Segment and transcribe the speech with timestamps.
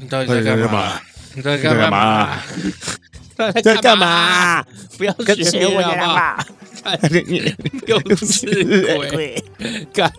[0.00, 1.00] 你到底在干嘛？
[1.34, 1.90] 你在干嘛？
[1.90, 2.38] 嘛？
[3.36, 4.62] 在在干嘛？
[4.96, 6.38] 不要学别人好不好？
[7.28, 7.54] 你
[7.86, 9.42] 又是鬼！
[9.92, 10.12] 看，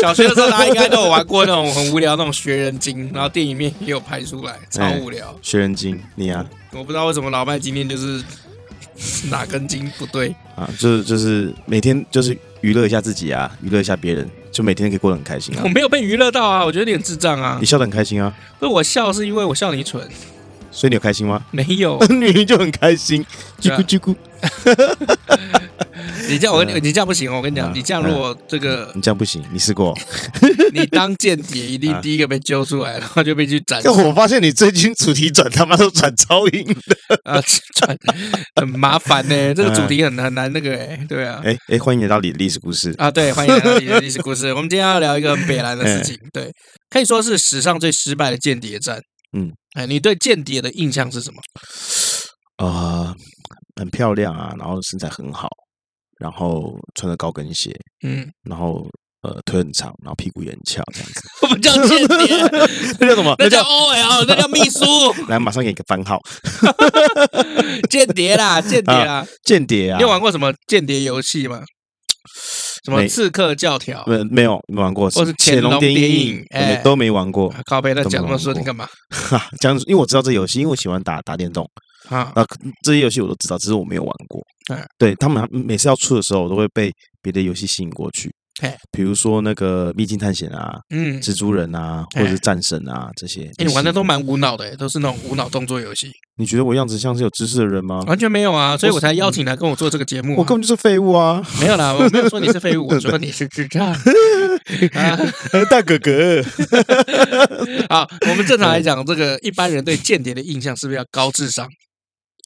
[0.00, 5.36] 小学的时候大家应该都有玩过那种很无聊那种学人精，然后电影里面也有拍出来，超无聊。
[5.42, 6.44] 学人精，你啊？
[6.72, 8.22] 我不知道为什么老麦今天就是
[9.30, 15.68] 哪根筋不对啊，就是就是每天就是娱乐一下自己啊，娱乐一下别人，就每天可以过得很开心啊 我。
[15.68, 17.66] 没有被娱乐到啊，我觉得你很智障啊你。
[17.66, 20.02] 笑得很开心啊，不是我笑是因为我笑你蠢，
[20.70, 21.44] 所以你有开心吗？
[21.50, 21.98] 没有。
[22.08, 23.24] 你明明就很开心，
[23.60, 24.14] 对啊啾咕叽咕。
[26.28, 29.96] 你这样我跟你你这样不行哦，我跟你讲，嗯你这样如果这个你这样不行，你试过？
[30.72, 37.20] 你当间谍，一定第一个被揪出来，然后就被去斩但我发现你最近主题转他妈都转超硬的。
[37.24, 37.40] 啊，
[37.74, 37.96] 转
[38.56, 39.54] 很麻烦呢。
[39.54, 41.40] 这个主题很很难那个哎，对啊。
[41.44, 42.94] 哎哎，欢迎来到你的历史故事。
[42.98, 44.52] 啊，对，欢迎来到你的历史故事。
[44.52, 46.52] 我们今天要聊一个很北兰的事情，对，
[46.90, 49.00] 可以说是史上最失败的间谍战。
[49.36, 51.40] 嗯，哎，你对间谍的印象是什么？
[52.64, 53.14] 啊，
[53.76, 55.48] 很漂亮啊，然后身材很好，
[56.18, 57.70] 然后穿着高跟鞋，
[58.04, 58.86] 嗯，然后
[59.22, 61.20] 呃腿很长，然后屁股也很翘，这样子。
[61.42, 62.36] 我们叫间谍，
[63.00, 63.34] 那叫什么？
[63.38, 64.84] 那叫 OL，那叫秘书，
[65.28, 66.18] 来，马上给你个番号。
[67.90, 69.26] 间谍啦，间谍啦。
[69.44, 71.62] 间谍啊你有，玩过什么间谍游戏吗？
[72.84, 74.04] 什么刺客教条？
[74.06, 76.44] 没没有没玩过，或是潜龙谍影
[76.84, 77.52] 都没玩过。
[77.66, 78.88] 靠背在讲那么说，玩过你干嘛？
[79.10, 81.68] 哈，这样子，因为我知道这游戏，因为我喜欢打打电动
[82.08, 82.46] 啊，那，
[82.84, 84.40] 这些游戏我都知道，只是我没有玩过
[84.74, 84.86] 哎。
[84.98, 86.92] 对他们每次要出的时候，我都会被
[87.22, 88.30] 别的游戏吸引过去
[88.60, 88.74] 嘿。
[88.90, 93.44] 比如说那个《秘境探险》啊，嗯，蜘蛛人啊，或者是战神啊这些。
[93.58, 98.00] 哎，你玩的都蛮无脑的，都是那种无脑动作游戏，你觉得我样子像是有知识的人吗？
[98.08, 100.36] 完全没有啊，所以我才邀请来跟我做这个节目啊。
[100.38, 101.40] 我根本就是废物啊！
[101.60, 103.86] 没有啦，我没有说你是废物，我说 你是智障。
[104.92, 105.18] 啊，
[105.70, 106.42] 大哥哥，
[107.88, 111.68] 好，我们正常来讲，这个一般人对间谍的印象是不是要高智商？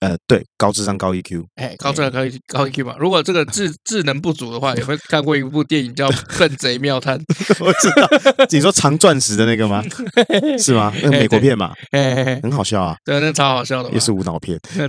[0.03, 1.45] 呃，对，高智商高 E EQ。
[1.55, 2.97] 哎，高智商高 EQ 高 EQ 嘛。
[2.99, 7.17] 如果这个智智能不足的话，有没有看过一部电影叫《笨贼妙探
[7.65, 9.81] 》？我知道，你说藏钻石的那个吗？
[10.59, 10.93] 是吗？
[10.97, 14.01] 那个美国片嘛，嘿嘿嘿，很好笑啊，对，那超好笑的嘛也。
[14.01, 14.59] 是无脑片。
[14.75, 14.89] 对，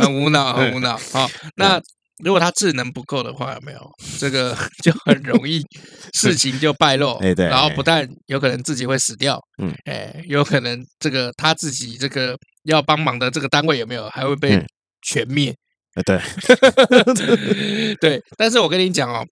[0.00, 0.96] 很无脑，很无脑。
[1.12, 1.80] 好，那
[2.22, 3.80] 如果他智能不够的话，有没有
[4.18, 5.62] 这个 就很容易
[6.12, 7.14] 事情就败露？
[7.22, 14.64] 哎对然后不但有可能自己会死掉，嗯，哎，有可能这个他自己这个要帮忙的这个单位有没有还会被嗯
[15.02, 15.54] 全灭？
[15.96, 16.20] 呃，对，
[18.00, 19.24] 对，但是我跟你讲哦，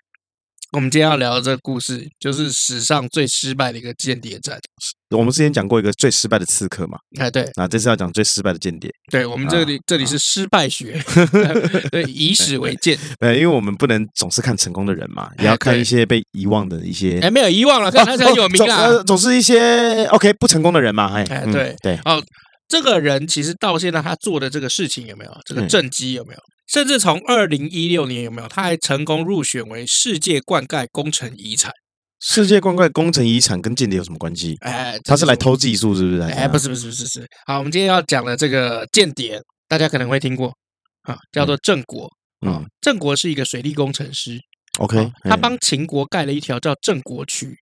[0.73, 4.59] 我们今天要聊的这个故事，就是史上最失败的一个间谍战。
[5.11, 8.91] 我们之前讲过一个最失败的刺客嘛，哎，对，那这次要讲最失败的间谍。
[9.11, 10.99] 对，我们这里这里是失败学，
[11.93, 12.99] 对，以史为鉴。
[13.21, 17.21] 呃，因为我们不能总是看成功的人嘛，也要看一些被遗忘的一些。
[17.21, 18.89] 哎，没有遗忘了，看他是很有名啊。
[19.03, 22.23] 总是一些 OK 不成功的人嘛，哎，对对，哦，
[22.67, 26.41] 这个人其实到现在他做的这个事情有没有这个嗯政绩有没有？
[26.73, 28.49] 甚至从二零一六年有没有？
[28.49, 31.71] 他还成功入选为世界灌溉工程遗产。
[32.19, 34.57] 世界灌溉工程遗产跟间谍有什么关系？
[34.61, 35.55] 哎，他是来偷？
[35.55, 36.21] 技术是不是？
[36.23, 37.27] 哎，不是不是不是是。
[37.47, 39.39] 好，我们今天要讲的这个间谍，
[39.69, 40.55] 大家可能会听过
[41.03, 42.09] 啊，叫做郑国。
[42.47, 44.39] 嗯郑国是一个水利工程师
[44.79, 47.55] ，，OK，啊他哎帮秦国盖了一条叫郑国渠。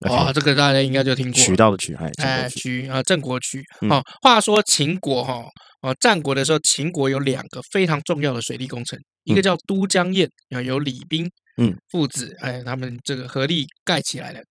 [0.00, 1.42] 哇，这个大家应该就听过。
[1.42, 3.62] 渠道的渠，哎，哎，渠渠啊，郑国渠。
[3.88, 5.42] 好哦，话说秦国哈，
[5.80, 11.26] 哦，战国的时候，秦国有两个非常重要的水利工程，一个叫都江堰，啊，有李冰
[11.56, 14.42] 嗯父子，哎，他们这个合力盖起来的。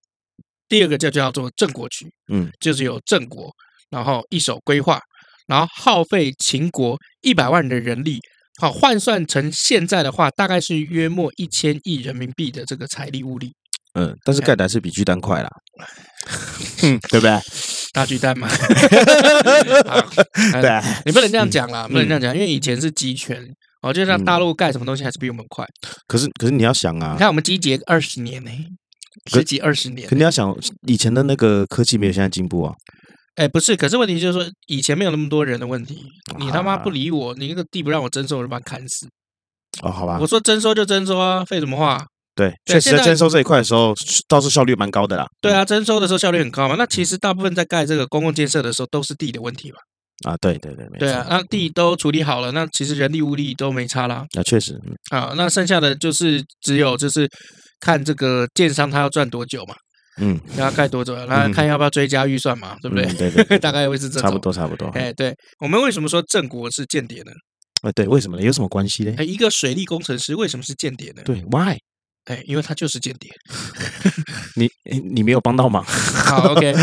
[0.68, 3.52] 第二个就叫做郑国渠，嗯，就是由郑国，
[3.92, 5.00] 然后一手规划，
[5.46, 8.20] 然后耗费秦国一百万的人力，
[8.60, 13.54] 好换算成现在的话，大概是约莫一千亿人民币的这个财力物力。
[13.96, 15.50] 嗯，但是盖的还是比巨蛋快啦，
[16.84, 17.40] 嗯， 对不对？
[17.94, 18.56] 大巨蛋嘛，好
[20.62, 21.94] 对啊，你不能这样讲啦，嗯。
[21.94, 23.42] 不能这样讲，因为以前是集权，
[23.82, 25.66] 哦，就像大陆盖什么东西还是比我们快。
[26.08, 27.14] 可是可是你要想啊。
[27.14, 28.52] 你，看我们集结二十年呢，
[29.32, 30.16] 可十几二十年可。
[30.16, 30.54] 你要想
[30.88, 32.74] 以前的那个科技没有现在进步啊，
[33.36, 36.04] 哎，不是，可是问题就是说，以前没有那么多人的问题，
[36.38, 39.08] 你他妈啊不理我，你那个地不让我征收，我就把你砍死。
[39.84, 40.18] 哦，好吧。
[40.20, 42.06] 我，说征收就征收啊，废什么话？
[42.36, 43.94] 对，确实征收这一块的时候，
[44.28, 45.26] 倒是效率蛮高的啦。
[45.42, 46.76] 对啊，征收的时候效率很高嘛。
[46.78, 49.78] 那其实大部分在盖这个公共建设的时候，都是地的问题嘛。
[50.26, 54.26] 啊，对对对，没错对啊，那地都处理好了，那其实人力物力都没差啦。
[54.34, 57.28] 那确实，嗯啊，那剩下的就是只有就是
[57.80, 59.76] 看这个建商他要赚多久嘛。
[60.22, 61.14] 嗯，要盖多久？
[61.26, 63.06] 那看要不要追加预算嘛，对不对？
[63.14, 64.88] 对对， 大概会是这种，差不多差不多。
[64.90, 67.32] 哎，对，我们为什么说郑国是间谍呢？
[67.84, 68.44] 哎，对，为什么呢？
[68.44, 69.14] 有什么关系呢？
[69.18, 71.22] 哎，一个水利工程师为什么是间谍呢？
[71.26, 71.78] 对，Why？
[72.26, 73.32] 哎，因为他就是间谍。
[74.56, 74.70] 你
[75.00, 75.84] 你没有帮到忙。
[75.84, 76.74] 好，OK，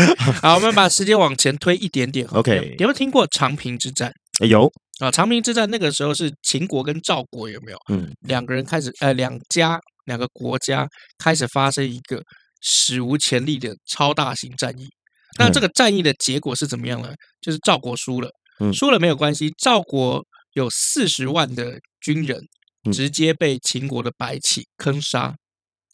[0.41, 2.25] 好，我们把时间往前推一点点。
[2.27, 4.11] OK，有没有听过长平之战？
[4.45, 7.77] 有啊，长平之战那个时候是秦国跟赵国有没有？
[7.91, 10.87] 嗯，两个人开始，呃，两家两个国家
[11.17, 12.21] 开始发生一个
[12.61, 14.87] 史无前例的超大型战役。
[15.39, 17.09] 那这个战役的结果是怎么样呢？
[17.41, 18.29] 就是赵国输了，
[18.73, 20.23] 输了没有关系，赵国
[20.53, 22.39] 有四十万的军人。
[22.91, 25.33] 直接被秦国的白起坑杀，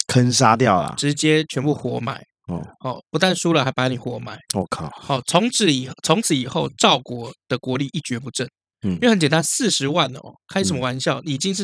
[0.07, 2.24] 坑杀掉了，直接全部活埋。
[2.47, 4.36] 哦哦，不但输了，还把你活埋。
[4.56, 4.89] 我靠！
[4.95, 8.47] 好，从此以从此以后，赵国的国力一蹶不振。
[8.81, 11.21] 嗯，因为很简单，四十万哦，开什么玩笑？
[11.21, 11.63] 已经是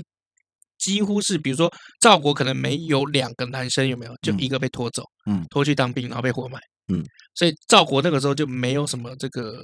[0.78, 4.14] 几乎是，比如说赵国可能没有两个男生，有没有？
[4.22, 6.60] 就一个被拖走，嗯，拖去当兵，然后被活埋。
[6.94, 9.64] 嗯，所以赵国那个时候就没有什么这个。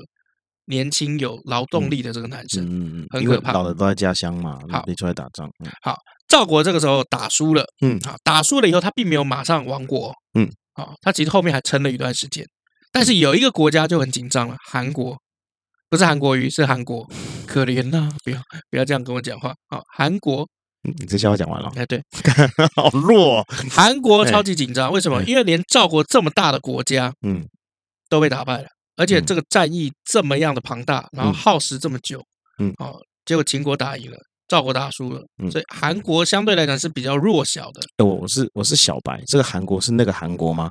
[0.71, 3.51] 年轻有劳动力的这个男生，嗯嗯，很可怕。
[3.51, 5.47] 老的都在家乡嘛，好，你出来打仗。
[5.83, 5.95] 好，
[6.27, 12.43] 赵国这个时候打输了，嗯，好，打输了以后，他并没有马上亡国，嗯，好，他其实后面还撑了一段时间。
[12.93, 15.17] 但是有一个国家就很紧张了，韩国，
[15.89, 17.05] 不是韩国瑜，是韩国，
[17.45, 19.53] 可怜呐，不要不要这样跟我讲话。
[19.69, 20.47] 好，韩国，
[20.83, 21.71] 你这笑话讲完了？
[21.75, 22.01] 哎，对，
[22.75, 23.45] 好弱。
[23.69, 25.21] 韩国 超级紧张，为什么？
[25.23, 27.45] 因为连赵国这么大的国家，嗯，
[28.09, 28.67] 都被打败了。
[28.97, 32.21] 而且这个战役这么样的庞大，然后耗时这么久，
[32.59, 32.95] 嗯，哦，
[33.25, 34.17] 结果秦国打赢了，
[34.47, 35.21] 赵国打输了，
[35.51, 37.81] 所以韩国相对来讲是比较弱小的。
[38.03, 40.69] 我我是我是小白，这个韩国是那个韩国吗？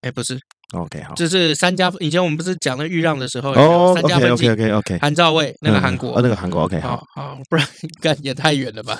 [0.00, 0.38] 哎，不是。
[0.72, 1.92] OK，好，这是三家。
[2.00, 7.64] 以前我们不是讲那豫让的时候，哦，三家分晋，OK，OK，OK，韩赵魏那个韩国，哦，那个韩国，OK，好，好，不然
[8.00, 8.98] 干也太远了吧？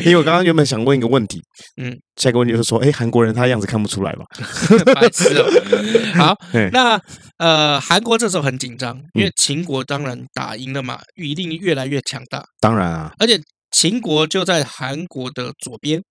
[0.00, 1.42] 因为我刚刚原本想问一个问题，
[1.76, 4.24] 嗯，下一个问题就是说，哎，韩国人他样子看不出来吧？
[4.94, 5.46] 白痴哦。
[6.16, 6.38] 好，
[6.72, 6.98] 那
[7.38, 12.46] 呃，韩国这时候很紧张，因为秦国当然打赢了嘛，一定越来越强大。
[12.60, 13.40] 当然啊，而且
[13.70, 16.02] 秦国就在韩国的左边。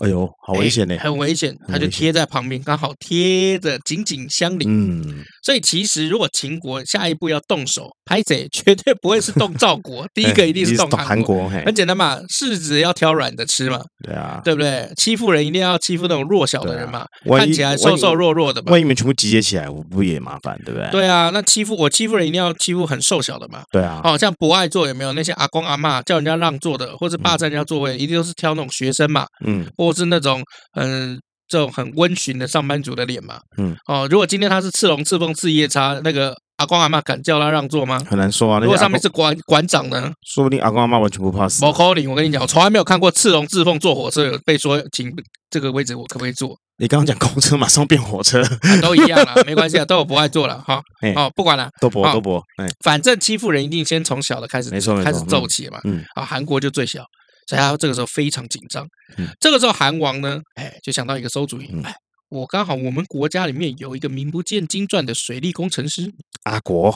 [0.00, 0.96] 哎呦，好危险呢！
[0.98, 4.68] 很危险，他就贴在旁边，刚好贴着，紧紧相邻。
[4.68, 11.48] 嗯，所以其实如果秦国下一步要动手拍谁，绝对不会是动赵国， 第一个一定是动韩国。
[11.48, 13.80] 很简单嘛，柿子要挑软的吃嘛。
[14.04, 14.88] 对啊，对不对？
[14.96, 17.04] 欺负人一定要欺负那种弱小的人嘛，
[17.36, 18.72] 看起来瘦瘦弱弱的嘛。
[18.72, 20.88] 万一你们全部集结起来，我不也麻烦，对不对？
[20.90, 23.62] 对啊，那欺负我欺负人一定要欺负很瘦小的嘛。
[23.72, 29.26] 对啊，哦，像博爱座有没有那些阿公阿嬷叫人家让座的，或者霸占人家座位，一定都是挑那种学生嘛。
[29.44, 29.66] 嗯。
[29.88, 30.42] 或是那种
[30.74, 31.18] 嗯，
[31.48, 37.98] 这种很温驯的上班族的脸嘛，嗯哦，如果今天他是赤龙、赤凤、赤夜叉，那个阿光阿妈敢叫他让座吗？
[38.06, 38.60] 很难说啊。
[38.60, 40.12] 如果上面是馆馆长呢？
[40.26, 41.64] 说不定阿光阿妈完全不怕死。
[41.64, 45.10] 我跟你讲，我从来没有看过赤龙、赤凤坐火车有被说请
[45.48, 46.54] 这个位置，我可不可以坐？
[46.80, 48.42] 你刚刚讲公车，马上变火车，
[48.82, 50.80] 都一样了，没关系啊，都有不爱坐了哈。
[51.16, 55.80] 哦，不管了，都博都博，哎，反正欺负人一定先从小的开始，没错，开始揍起嘛。
[55.84, 57.02] 嗯，啊，韩国就最小。
[57.48, 58.86] 所以他这个时候非常紧张。
[59.16, 61.66] 嗯、这个时候韩王呢，哎，就想到一个馊主意。
[61.82, 61.94] 哎，
[62.28, 66.12] 我刚好我们国家里面有一个名不见经传的水利工程师
[66.42, 66.94] 阿国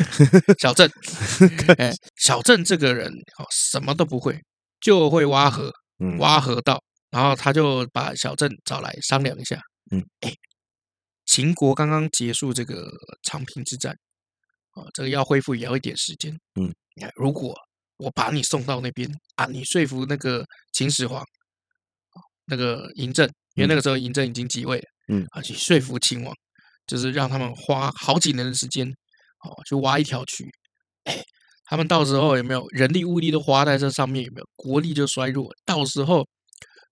[0.60, 0.86] 小郑。
[1.78, 4.38] 哎，小郑这个人哦，什么都不会，
[4.78, 5.72] 就会挖河，
[6.18, 6.82] 挖河道。
[7.10, 9.58] 然后他就把小郑找来商量一下。
[9.90, 10.34] 嗯，哎，
[11.24, 12.90] 秦国刚刚结束这个
[13.22, 13.96] 长平之战，
[14.72, 16.30] 啊，这个要恢复也要一点时间。
[16.60, 16.70] 嗯，
[17.16, 17.54] 如果。
[17.98, 19.46] 我把你送到那边啊！
[19.46, 21.24] 你说服那个秦始皇，
[22.46, 26.34] 那个嬴政，因为那个时候嬴政已经即位了，嗯，啊，去说服秦王，
[26.86, 30.44] 就是让他们花好几年的时间，哦，去挖一条渠，
[31.04, 31.22] 哎，
[31.66, 34.24] 他们到时候有没有人力物力都花在这上面？
[34.24, 35.48] 有没有国力就衰弱？
[35.64, 36.26] 到时候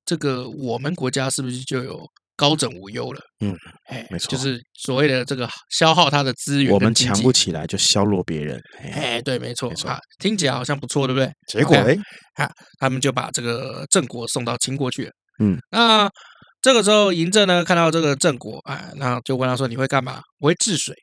[0.04, 2.06] 这个我们国家是不是就有？
[2.36, 3.54] 高枕无忧了，嗯，
[3.88, 11.30] 哎，没错，就是所谓的这个消耗他的资源，我们强不起来就削弱别人，哎，对，没错，没错，听起来好像不错，对不对？
[11.46, 11.96] 结果哎，
[12.34, 15.10] 啊，他们就把这个郑国送到秦国去了，
[15.40, 16.10] 嗯，那
[16.60, 20.94] 这个时候嬴政呢，看到这个郑国，哎，那就问他说：“你会干嘛？”“我会治水。”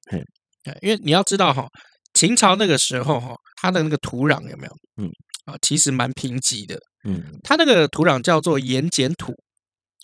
[0.65, 1.67] 哎，因为你要知道哈，
[2.13, 4.71] 秦朝那个时候哈，它的那个土壤有没有？
[5.01, 5.09] 嗯，
[5.45, 9.33] 啊，其实蛮贫瘠的，嗯，它那个土壤叫做盐碱土。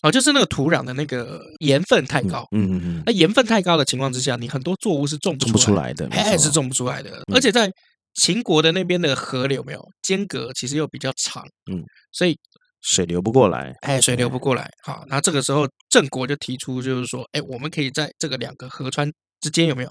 [0.06, 7.24] 哦，就是那个土壤的那个盐分太高，嗯嗯嗯，那盐分太高的情况之下，你很多作物是种不出来的，还是种不出来的。
[7.34, 7.68] 而且在
[8.14, 12.38] 秦国的那边的河流没有间隔，其实又比较长，嗯，所以
[12.82, 14.70] 水流不过来，哎，水流不过来。
[14.84, 19.90] 好，那这个时候郑国就提出，就是说，哎，我们可以在这个两个河川之间有没有？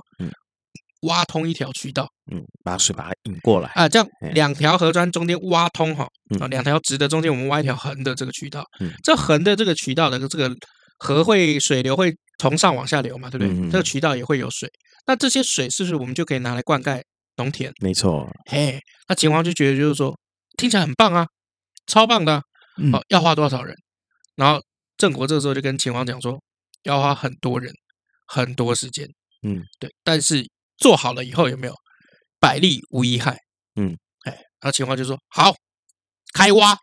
[1.05, 1.09] 嗯。
[1.09, 6.09] 挖通一条渠道，嗯，把水把它引过来啊，这样两条河川中间挖通哈，
[6.41, 10.51] 啊，两条直的中间我们挖一条横的这个渠道，嗯，这横的这个渠道的这个
[10.99, 13.71] 河会水流会从上往下流嘛，对不对？
[13.71, 14.69] 这个渠道也会有水，
[15.07, 17.03] 那这些水是不是我们就可以拿来灌溉
[17.37, 17.73] 农田？
[17.81, 18.31] 没错。
[18.47, 20.17] 嘿，那秦王就觉得就是说
[20.57, 21.27] 听起来很棒啊，
[21.87, 22.43] 超棒的、啊。
[22.77, 23.77] 嗯哦，要花多少人？
[24.35, 24.61] 然后
[24.97, 26.37] 郑国这个时候就跟秦王讲说，
[26.83, 27.73] 要花很多人，
[28.27, 29.07] 很多时间。
[29.43, 29.89] 嗯，对。
[30.03, 30.45] 但是
[30.79, 31.75] 做好了以后有没有
[32.41, 33.37] 百利无一害？
[33.77, 35.55] 嗯，哎，然后秦王就说好，
[36.33, 36.77] 开挖。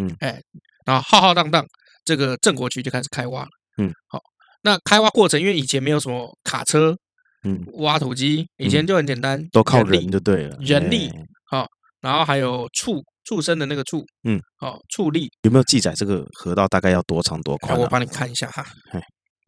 [0.00, 0.40] 嗯，哎，
[0.86, 1.64] 然后浩浩荡荡，
[2.04, 3.48] 这个郑国渠就开始开挖了。
[3.78, 4.20] 嗯，好，
[4.62, 6.96] 那开挖过程因为以前没有什么卡车，
[7.44, 11.08] 嗯，挖土机，以前就很简单，都靠人就对了，人力。
[11.08, 11.66] 哎好，
[12.00, 15.30] 然后还有畜畜生的那个畜，嗯，哦，畜力。
[15.42, 17.80] 有没有记载这个河道大概要多长多宽、啊？
[17.80, 19.00] 我帮你看一下哈嘿。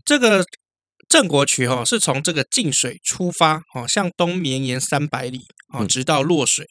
[0.05, 0.43] 这个
[1.11, 5.41] 郑国渠哈、哦、是从这个晋水出发，哦，向东绵延三百里，
[5.75, 6.65] 哦，直到洛水。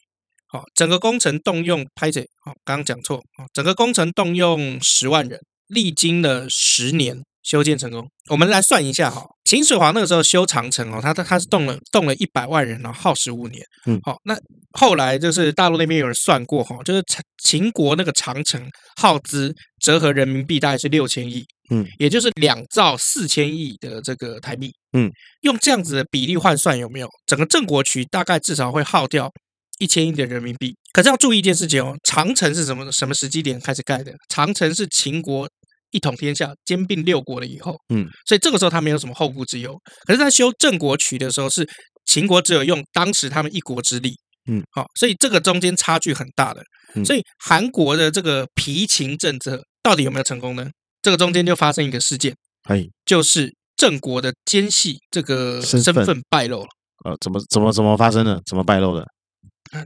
[0.48, 7.22] 好、整个工程动用拍者，好、哦，刚刚讲错，哦，整个工程动用十万人，历经了十年。
[7.42, 9.24] 修建成功，我们来算一下哈。
[9.44, 13.64] 秦始皇那个时候修长城哦，他他他是动了动了一百万人，耗时五年。
[13.86, 14.36] 嗯，好，那
[14.72, 17.02] 后来就是大陆那边有人算过哈，就是
[17.42, 18.62] 秦国那个长城
[19.00, 24.72] 耗资折合人民币大概是六千亿，嗯，也就是两兆四千亿的这个台币。
[24.92, 25.10] 嗯，
[25.42, 27.08] 用这样子的比例换算有没有？
[27.26, 29.30] 整个郑国渠大概至少会耗掉
[29.78, 30.76] 一千亿的人民币。
[30.92, 34.12] 可是要注意一件事情哦，长城是什么什么时机点开始盖的？
[34.28, 35.48] 长城是秦国。
[35.92, 39.76] 一统天下，兼并六国了以后，嗯，所以这个时候他没有什么后顾之忧。
[40.06, 41.68] 可是，在修郑国渠的时候，是
[42.06, 44.14] 秦国只有用当时他们一国之力，
[44.48, 46.62] 嗯，好，所以这个中间差距很大的。
[47.04, 50.70] 所以韩国的这个皮秦政策到底有没有成功呢？
[51.02, 56.68] 这个中间就发生一个事件，哎，就是郑国的奸细这个身份败露了。
[57.04, 58.40] 呃，怎么怎么怎么发生的？
[58.44, 59.06] 怎么败露的？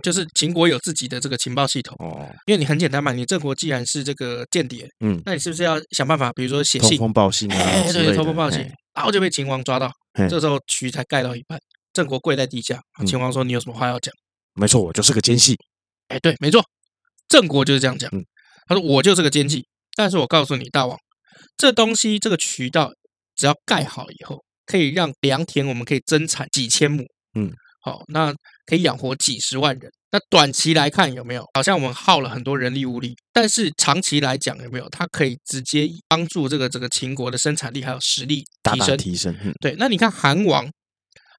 [0.02, 9.92] 就是秦国有自己的这个情报系统哦，因为你很简单嘛，你郑国既然是这个间谍，嗯，那你是不是要想办法，比如说写信、通风报信啊，哎，对，通风报信，哎、然后就被秦王抓到，
[10.28, 11.60] 这时候渠才盖到一半，
[11.92, 14.12] 郑国跪在地下，秦王说：“你有什么话要讲？”
[14.56, 15.54] 没错，我就是个奸细。
[16.08, 16.64] 哎，对，没错，
[17.28, 18.10] 郑国就是这样讲。
[18.66, 20.98] 他说：“我就是个奸细，但是我告诉你，大王，
[21.56, 22.90] 这东西这个渠道
[23.36, 27.04] 只要盖好以后，可以让良田我们可以增产几千亩。”
[27.38, 27.52] 嗯。
[27.80, 28.32] 好，那
[28.64, 29.90] 可以养活几十万人。
[30.10, 31.44] 那短期来看有没有？
[31.52, 34.88] 好像我们耗了很多人力物力，但是长期来讲有没有？
[34.88, 39.36] 它可以直接帮助这个这个秦国的生产力还有实力提升提升。
[39.42, 40.66] 嗯、对，那你看韩王，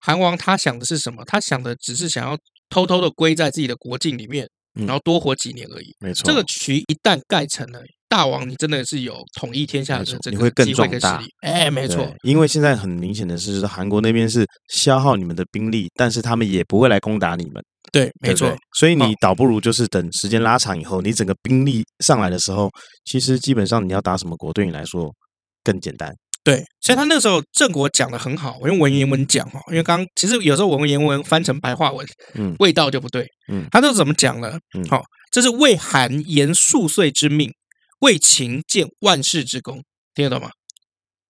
[0.02, 1.26] 韩王他想的是什么？
[1.26, 2.38] 他想的只是想要
[2.70, 5.96] 偷偷的归在自己的国境里面，然后多活几年而已。
[6.00, 7.82] 没错，这个渠一旦盖成了。
[8.16, 11.22] 大王，你真的是有统一天下的这个你会更壮大。
[11.42, 17.62] 哎，没错，因为现在很明显的是，韩国那边是消耗你们的兵力，但是他们也不会来攻打你们。
[17.92, 18.56] 对，没错。
[18.80, 22.70] 所以你倒不如就是等时间拉长以后，你整个兵力上来的时候，
[23.04, 25.14] 其实基本上你要打什么国，对你来说
[25.62, 26.16] 更简单。
[26.42, 33.28] 对，所以他那时候郑国讲的很好，我用文言文讲哈，因为刚其实有时候文言文翻成白话文，嗯，味道就不对。
[33.52, 34.58] 嗯，他都怎么讲呢？
[34.74, 35.04] 嗯，好，
[35.34, 37.52] 这是为韩延数岁之命。
[38.00, 39.82] 为秦建万世之功，
[40.14, 40.52] 听得懂吗？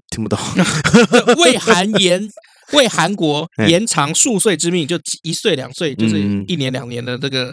[0.09, 0.39] 听不懂。
[1.37, 2.27] 为韩延，
[2.73, 7.51] 为韩 国延长数岁之命，就一岁两岁，就是一年两年的这个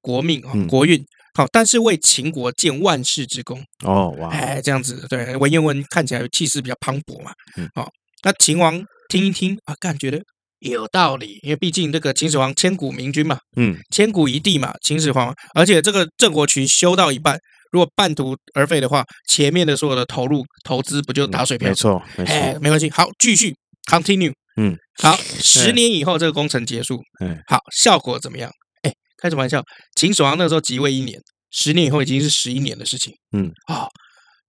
[0.00, 1.02] 国命啊，国运。
[1.34, 3.62] 好，但是为秦国建万世之功。
[3.84, 7.30] 哦，哇，哎，这样子，对，文言文看起来气势比较磅礴嘛。
[7.74, 7.88] 好，
[8.24, 10.20] 那秦王听一听啊，感觉得
[10.58, 17.38] 有道理，因为毕竟这个秦始皇千古明君嘛，嗯，千古一帝嘛，秦始皇，而且这个郑国渠修到一半。
[17.70, 21.68] 如果半途而废的话，前面的所有的投入投资不就打水漂？
[21.68, 23.54] 没错，没错，哎，没关系，好，继续
[23.90, 28.50] continue，嗯，好，十年以后这个工程结束，嗯，好，效果怎么样？
[28.82, 29.62] 哎，开什么玩笑？
[29.94, 33.88] 秦始皇那个时候即位一年，十年以后已经是十一年的事情，嗯，好，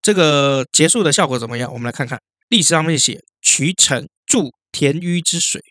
[0.02, 1.72] 这个结束的效果怎么样？
[1.72, 5.62] 我们来看看历史上面写：渠成注田淤之水，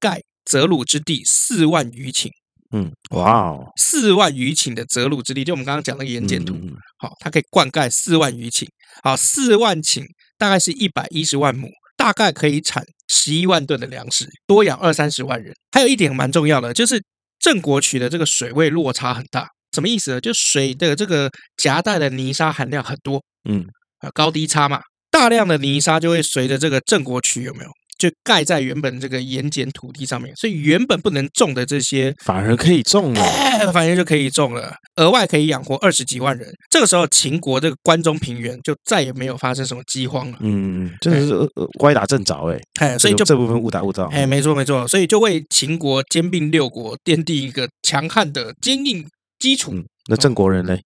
[0.00, 2.28] 盖泽鲁之地四万余顷。
[2.70, 6.54] 嗯，哇哦，四万余顷的泽鲁之地，就我们刚刚讲那个盐碱土，
[6.98, 8.66] 好，它可以灌溉四万余顷，
[9.02, 10.04] 好，四万顷
[10.36, 15.54] 大概是一百一十万亩，大概可以产十一万吨的粮食，多养二三十万人。
[15.72, 17.02] 还有一点蛮重要的，就是
[17.38, 20.20] 郑国渠的这个水位落差很大，什么意思呢？
[20.20, 23.64] 就水的这个夹带的泥沙含量很多，嗯，
[24.00, 27.70] 啊，高低差嘛，大量的泥沙就会随着这个郑国渠有没有？
[27.98, 36.48] 就盖在原本这个盐碱土地上面，所以原本不能种的这些反而可以种了，哎，反而就可以种了，额外可以养活二十几万人。
[36.70, 40.38] 这个时候，秦国这个关中平原就再也没有发生什么饥荒了。
[40.40, 41.34] 嗯嗯，真的是
[41.80, 44.08] 歪打正着哎，哎，所以就这部分误打误撞。
[44.10, 49.04] 哎，没错没错，所以就为秦国兼并六国奠定一个强悍的坚硬
[49.40, 49.72] 基础。
[49.74, 50.80] 嗯，那郑国人嘞？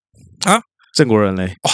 [0.46, 0.60] 啊，
[0.94, 1.54] 郑国人嘞？
[1.64, 1.72] 哇，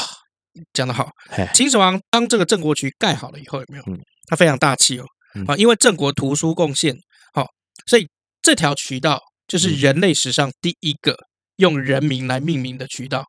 [0.72, 1.08] 讲得好。
[1.54, 3.84] 秦始皇当这个郑国渠盖好了以后，有没有？
[4.26, 5.04] 他非常大气哦，
[5.46, 6.96] 啊，因为郑国图书贡献，
[7.34, 7.46] 好，
[7.86, 8.06] 所以
[8.42, 11.16] 这条渠道就是人类史上第一个
[11.56, 13.24] 用人名来命名的渠道。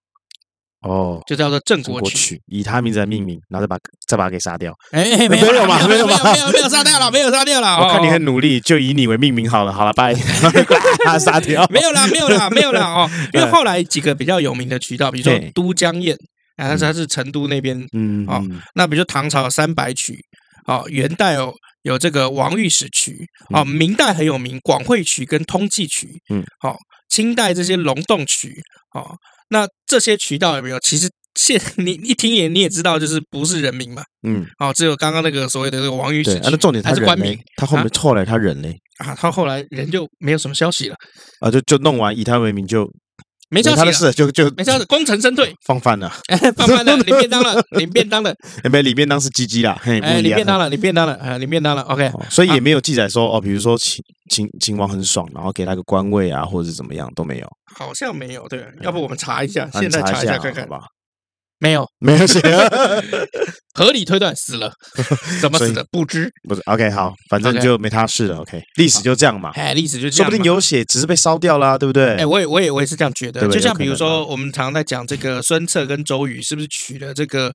[0.82, 3.76] 哦，就叫做郑国渠，以他名字来命名，然后再把
[4.08, 4.74] 再把它给杀掉。
[4.92, 7.76] 哎， 没有嘛，没有嘛，没有没有杀掉了，没有杀掉了。
[7.84, 10.14] 我看你很努力，就以你为命名好了，好了，拜，
[11.04, 11.68] 把它杀掉。
[11.70, 13.10] 没有啦，没有啦，没有啦哦。
[13.34, 16.16] 因为后来几个比较有名的渠道，比如说都江堰，
[16.56, 18.42] 啊，它是成都那边，嗯，哦，
[18.74, 20.18] 那比如说唐朝三百渠，
[20.70, 26.78] 哦，元代有有这个王御史渠，哦，明代很有名广惠渠跟通济渠，嗯，好，
[27.10, 28.54] 清代这些龙洞渠，
[28.94, 29.18] 哦。
[29.50, 30.80] 那这些渠道有没有？
[30.82, 34.04] 其实现你一听也你也知道，就是不是人名嘛。
[34.22, 36.38] 嗯，哦，只有刚刚那个所谓的这个王御史。
[36.38, 40.96] 啊，那重点他是官名，他后面后来他人嘞啊，他后来人就没有什么消息了
[41.40, 42.88] 啊，就就弄完以他为名就
[43.50, 46.12] 没消息了，就就没消息，功成身退，放饭了，
[46.56, 48.34] 放饭了，领便当了，领便当了，
[48.72, 57.48] 没领便当是鸡鸡啦，哎，领便当了，领便当了，啊，领便当了，OK，所以也没有记载说哦，比如说秦秦秦王很爽，然后给他个官位啊，或者怎么样都没有。
[57.76, 60.68] 好像没有，对，要不我们查一下，现在查一下看看。
[60.68, 60.82] 吧。
[61.60, 62.40] 没有，没有写，
[63.76, 64.72] 合理推断死了，
[65.42, 66.30] 怎么死的不知。
[66.48, 69.52] 不是，OK，好，反正就没他事了，OK，历史就这样嘛。
[69.56, 72.16] 哎，历史就这样，说不定有写，只是被烧掉了，对不对？
[72.16, 73.48] 哎，我也，我也，我也是这样觉得。
[73.50, 77.52] 就像比如说，我们常常在讲这个孙策跟周瑜，是不是娶了这个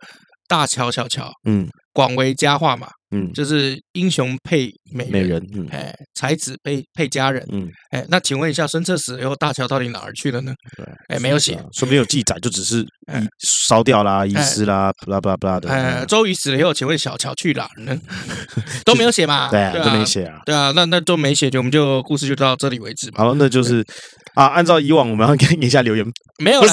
[0.47, 1.31] 大乔小乔？
[1.49, 1.69] 嗯。
[1.95, 5.41] 广为佳话嘛，嗯，就是英雄配美美人，
[5.71, 10.53] 哎，才子配配佳人，嗯，哎，那请问一下，孙策死了以后，大乔到底哪儿去了呢？
[10.77, 12.85] 对，哎，没有写，说没有记载，就只是
[13.69, 15.71] 烧掉啦、遗失啦，巴拉巴拉巴拉的。
[15.71, 17.97] 哎，周瑜死了以后，请问小乔去哪儿呢？
[18.85, 23.11] 都没有写嘛， 对啊，都没写啊，对啊，那那都没写，就我们就故事就到这里为止。
[23.15, 23.85] 好，那就是
[24.35, 26.05] 啊，按照以往，我们要给你一下留言，
[26.43, 26.69] 没有了，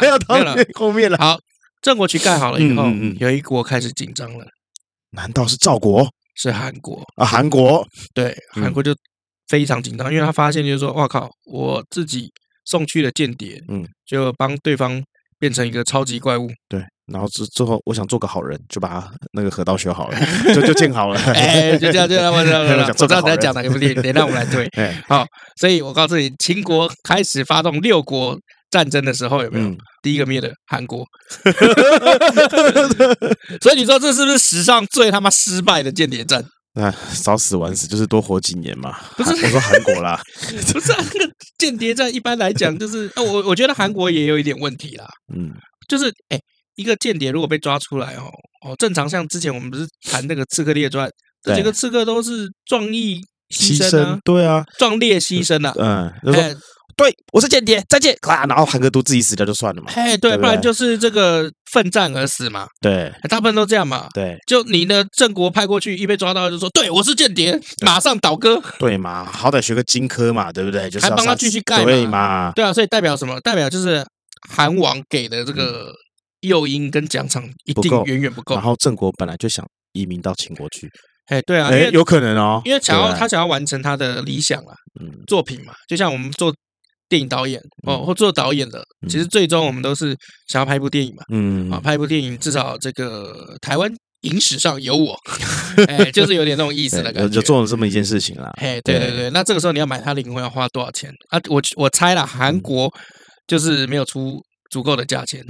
[0.00, 0.36] 没有到
[0.74, 1.16] 后面了。
[1.18, 1.38] 好。
[1.82, 2.84] 郑国渠盖好了以后，
[3.18, 4.44] 有一国开始紧张了。
[5.12, 6.08] 难道是赵国？
[6.36, 7.26] 是韩国啊？
[7.26, 8.94] 韩国对，韩国就
[9.48, 12.30] 非常紧张，因为他发现就是说，哇靠，我自己
[12.64, 15.02] 送去了间谍，嗯，就帮对方
[15.38, 16.48] 变成一个超级怪物。
[16.68, 16.82] 对，
[17.12, 20.18] 然后之之后，我想做个好人，就把那个河道修好了，
[20.54, 21.20] 就就建好了。
[21.34, 24.66] 哎，就这样，就这样， 我知道，我知道你在讲哪个电影，得让我们来对。
[25.08, 25.26] 好，
[25.60, 28.38] 所以我告诉你，秦国开始发动六国。
[28.70, 31.04] 战争的时候有没有、嗯、第一个灭的韩国？
[33.60, 36.44] 所以你说这是不是史上最他妈失败的间谍战？
[36.74, 38.96] 啊，早死晚死就是多活几年嘛。
[39.16, 40.20] 不是，我说韩国啦，
[40.72, 45.04] 不是啊，那个间谍战一般来讲就是， 我我觉得韩国也有一点问题啦。
[45.34, 45.50] 嗯，
[45.88, 46.40] 就是哎、欸，
[46.76, 48.30] 一个间谍如果被抓出来哦
[48.64, 51.08] 哦，正常像之前我们不是谈那个《刺客列传》，
[51.42, 53.20] 这几个刺客都是壮义
[53.52, 56.54] 牺牲啊，对啊，壮烈牺牲啊，嗯，欸
[57.00, 58.14] 对，我是间谍，再见！
[58.28, 59.90] 啊，然后韩国都自己死掉就算了嘛。
[59.90, 62.68] 嘿，对，不然就是这个奋战而死嘛。
[62.78, 64.06] 对，大部分都这样嘛。
[64.12, 70.90] 对，就你的郑国派过去，一被抓到就说：“对，我是间谍，马上倒戈。”对嘛，好歹学个金科嘛，对不对？
[70.90, 72.52] 就是还帮他继续盖嘛。
[72.52, 73.40] 对啊，所以代表什么？
[73.40, 74.04] 代表就是
[74.50, 75.94] 韩王给的这个
[76.42, 78.54] 诱因跟奖赏一定远远不够。
[78.56, 80.86] 然后郑国本来就想移民到秦国去。
[81.28, 84.74] 哎，对啊，有可能哦，因为想要他想要完成他的理想啊，
[85.26, 86.54] 作品嘛，就像我们做。
[87.10, 93.92] 电影导演哦，或做导演的，其实最终我们都是想要拍一部电影嘛，嗯啊，拍一部电影，至少这个台湾
[94.22, 95.18] 影史上有我，
[95.88, 98.48] 哎，就是有点那种意思的感觉，就做了这么一件事情啦。
[98.58, 101.40] 哎，对对对，那这个时候你要买他灵魂要花多少钱啊？
[101.48, 102.88] 我我猜了，韩国
[103.48, 105.44] 就是没有出足够的价钱。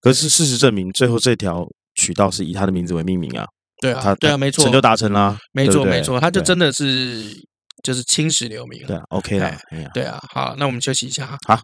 [0.00, 1.62] 可是事实证明，最后这条
[1.94, 3.44] 渠道是以他的名字为命名啊。
[3.82, 7.26] 对啊，对啊，没错，成就达成了，没错没错，他就真的是。
[7.82, 9.58] 就是青史留名了，对，OK 了，
[9.92, 11.36] 对啊，好，那我们休息一下哈。
[11.48, 11.60] 好，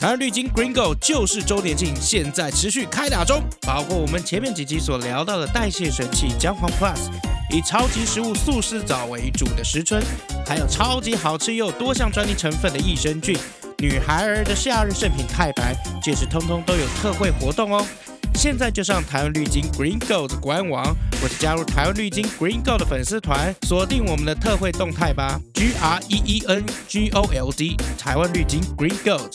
[0.00, 7.08] 台湾绿金 Green Go 就是周年庆，现在持续开打中，包括我们前面几集所聊到的代谢神器姜黄 Plus，
[7.50, 10.02] 以超级食物素食藻为主的食春，
[10.44, 13.38] 还有超级好吃又多项专利成分的益生菌，
[13.78, 17.86] 女孩儿的夏日圣品太白，届时通通都有特惠活动哦。
[18.34, 20.84] 现在就上台湾绿金 Green Gold 的官网，
[21.20, 25.40] 或者加入台湾绿金 Green Gold 的粉丝团，锁定我们的特惠动态吧。
[25.54, 29.32] G R E E N G O L D，台湾绿金 Green Gold。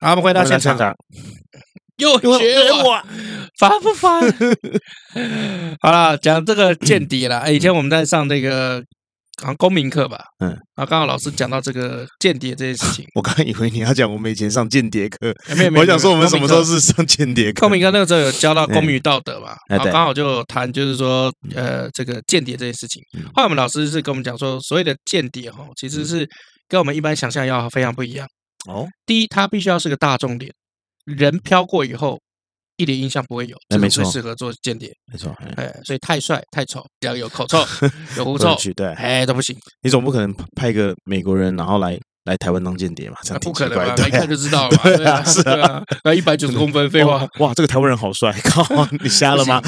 [0.00, 0.96] 好，我们回到现场。
[1.96, 3.02] 又学我，
[3.58, 4.22] 烦不烦？
[5.82, 7.52] 好了，讲这个间谍了。
[7.52, 8.84] 以前我们在上这个。
[9.40, 17.60] 好像公民课吧，嗯，啊，刚好老师讲到这个间谍这件事情， 我刚以为你要讲我们以前上间谍课，没有，没有，我想说我们什么时候是上间谍课？
[17.60, 23.02] 公民课那个时候有教到公民与道德嘛，然后刚好就谈就是说，呃，这个间谍这件事情。
[23.34, 26.28] 后来我们老师是跟我们讲说，所谓的间谍哈，其实是
[26.68, 28.28] 跟我们一般想象要非常不一样。
[28.68, 28.86] 哦。
[29.06, 30.52] 第一，他必须要是个大众脸，
[31.06, 32.20] 人飘过以后，
[32.80, 37.58] 一点印象不会有，哎，没错，最适合做间谍，没错，哎，所以太帅太丑，只要有口臭
[38.16, 39.54] 有狐臭，对，哎都不行。
[39.82, 43.16] 你总不可能派一个美国人然后来来台湾当间谍嘛？
[43.22, 43.94] 这样不可能吧？
[44.06, 44.82] 一看就知道了嘛。
[44.84, 48.64] 对啊，是啊，那 一百九十公分，废话，哇，这个台湾人好帅，靠，
[49.02, 49.60] 你瞎了吗？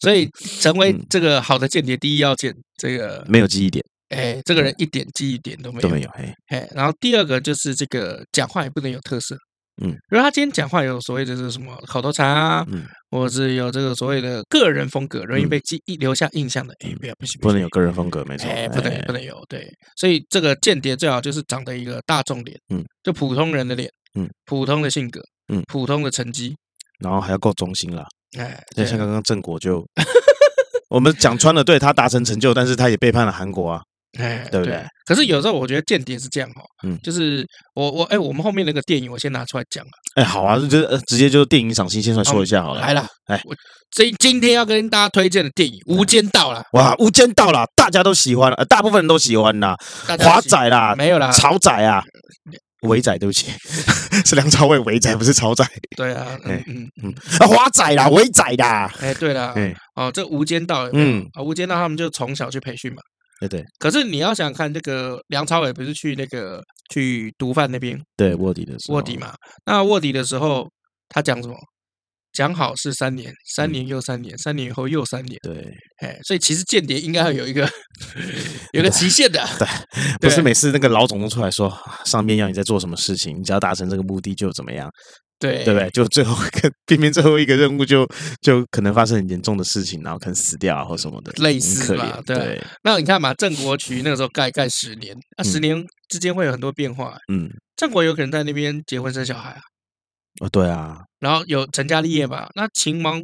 [0.00, 0.28] 所以
[0.60, 3.84] 成为这个好的间谍，第一要件，这个没有记忆点。
[4.08, 6.08] 哎，这个人一点记忆点都没有，都没有。
[6.10, 9.36] 哎，哎，然后第二个就是这个讲话也不能有特色。
[9.82, 19.36] 嗯，如果他今天讲话有所谓的是什么口头禅啊，嗯，或者是有这个所谓的个人风格，容易被记忆留下印象的，哎，不要不行，不能有个人风格，没错，哎，不能不能有。
[19.48, 25.20] 对，所以这个间谍最好就是长得一个大众脸，嗯，就普通人的脸，嗯，普通的性格，
[25.52, 26.54] 嗯，普通的成绩，
[27.00, 28.04] 然后还要够忠心啦。
[28.38, 29.86] 哎，像刚刚郑国就，
[30.88, 33.82] 我们讲穿了，对他达成成就，但是他也背叛了韩国啊。
[34.18, 34.82] 哎，对不对？
[35.04, 39.90] 可是有时候我觉得间谍是这样哈，嗯，就是我我哎，我们后面那个电影我先拿出来讲了。
[40.14, 40.68] 哎，好啊，就
[41.00, 42.80] 直接就电影赏析先来说一下好了。
[42.80, 43.54] 来了，哎，我
[43.90, 46.62] 这今天要跟大家推荐的电影《无间道》了。
[46.72, 49.76] 哇，《无间道》啦，大家都喜欢了，大部分人都喜欢啦。
[50.18, 52.02] 华仔啦，没有啦，曹仔啊，
[52.82, 53.52] 伟仔，对不起，
[54.24, 55.64] 是梁朝伟伟仔，不是曹仔。
[55.96, 58.90] 对啊，嗯嗯嗯，啊，华仔啦，伟仔啦。
[59.00, 59.54] 哎，对了，
[59.94, 63.02] 哦，这《无间道》，嗯，啊，《无间道》他们就从小去培训嘛。
[63.40, 69.34] 对对，可是你要想看这个梁朝伟不是去那个去毒贩那边对卧底的时候卧底嘛？
[69.66, 70.66] 那卧底的时候
[71.08, 71.54] 他讲什么？
[72.36, 75.38] 讲好是三年，三年又三年，三年以后又三年。
[75.42, 75.72] 对，
[76.02, 77.66] 哎，所以其实间谍应该要有一个
[78.74, 79.42] 有个期限的。
[79.58, 79.66] 对，
[80.20, 81.72] 不是每次那个老总都出来说
[82.04, 84.90] 上面要你在做什么事情，你只要达成这个目的就怎么样。
[85.38, 85.90] 对，对不对？
[85.90, 88.06] 就最后一个，偏偏最后一个任务就
[88.40, 92.20] 就可能发生很严重的事情，然后可能死掉啊或什么的，类似吧？
[92.24, 92.62] 对。
[92.82, 97.16] 那你看嘛，郑国渠那个时候盖盖十年，那十年之间会有很多变化。
[97.32, 99.60] 嗯，郑国有可能在那边结婚生小孩啊。
[100.40, 100.98] 哦，对啊。
[101.20, 102.48] 然后有成家立业吧？
[102.54, 103.22] 那秦王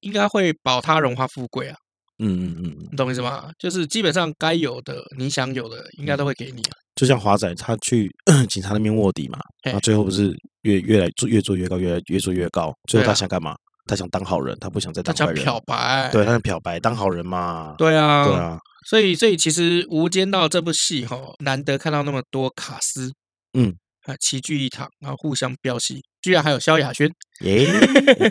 [0.00, 1.76] 应该会保他荣华富贵啊。
[2.18, 3.50] 嗯嗯嗯，你懂我意思吗？
[3.58, 6.62] 就是基本上该有的，你想有的，应该都会给你。
[6.94, 8.08] 就像华仔他去
[8.48, 12.72] 警察那边卧底嘛，他最后不是越越来做越做越高，越来越做越高。
[12.88, 13.56] 最后他想干嘛？
[13.86, 15.34] 他想当好人，他不想再当坏人。
[15.34, 17.74] 他想漂白，对，他想漂白当好人嘛。
[17.76, 18.58] 对啊，对啊。
[18.86, 23.10] 所以，所以其实《无间道》这部戏哈，难得看到那么多卡司，
[23.58, 23.74] 嗯，
[24.06, 27.06] 啊，齐聚一堂，然后互相飙戏，居然还有萧亚轩。
[27.42, 27.68] 耶，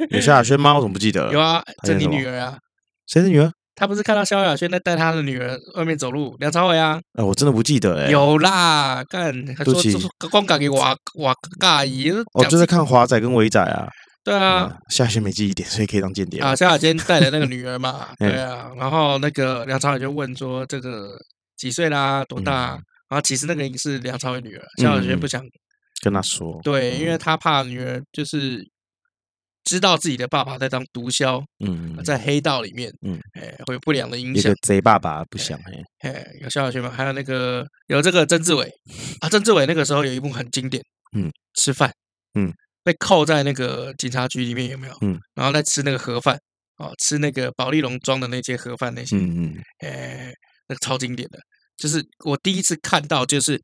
[0.10, 0.73] 有萧亚轩吗？
[0.73, 1.32] 我怎么不记得？
[1.32, 2.58] 有啊，这你女儿啊？
[3.06, 3.51] 谁是女儿？
[3.75, 6.99] 他不是看到萧亚轩在带他的女儿外面走路，梁朝伟啊？
[7.13, 8.10] 哎，我真的不记得哎。
[8.10, 9.75] 有啦，干，他说
[10.32, 10.79] 光敢给我
[11.13, 12.10] 我尬意。
[12.10, 13.88] 哦，就是看华仔跟伟仔啊。
[14.23, 16.56] 对啊，萧亚轩没记忆点，所以可以当间谍啊。
[16.56, 18.71] 萧亚轩带的那个女儿嘛， 对啊。
[18.75, 21.10] 然后那个梁朝伟就问说：“这个
[21.58, 22.25] 几岁啦？
[22.25, 22.79] 多大？”
[23.10, 25.43] 然后其实那个是梁朝伟女儿，萧亚轩不想
[26.03, 26.59] 跟他说。
[26.63, 28.67] 对，因为他怕女儿就是。
[29.65, 34.51] 知道自己的爸爸在当毒枭，嗯，在黑道里面，嗯，哎，会有不良的影响。
[34.51, 35.57] 一个贼爸爸不想，
[36.01, 36.89] 哎，哎，有萧亚轩吗？
[36.89, 38.69] 还有那个有这个曾志伟
[39.21, 40.83] 啊，曾志伟那个时候有一部很经典，
[41.15, 41.89] 嗯，吃饭，
[42.37, 44.97] 嗯，被扣在那个警察局里面有没有？
[44.99, 46.37] 嗯，然后在吃那个盒饭，
[46.77, 50.33] 哦，吃那个保利龙装的那些盒饭那些，嗯嗯，哎，
[50.67, 51.39] 那个超经典的，
[51.77, 53.57] 就是我第一次看到，就是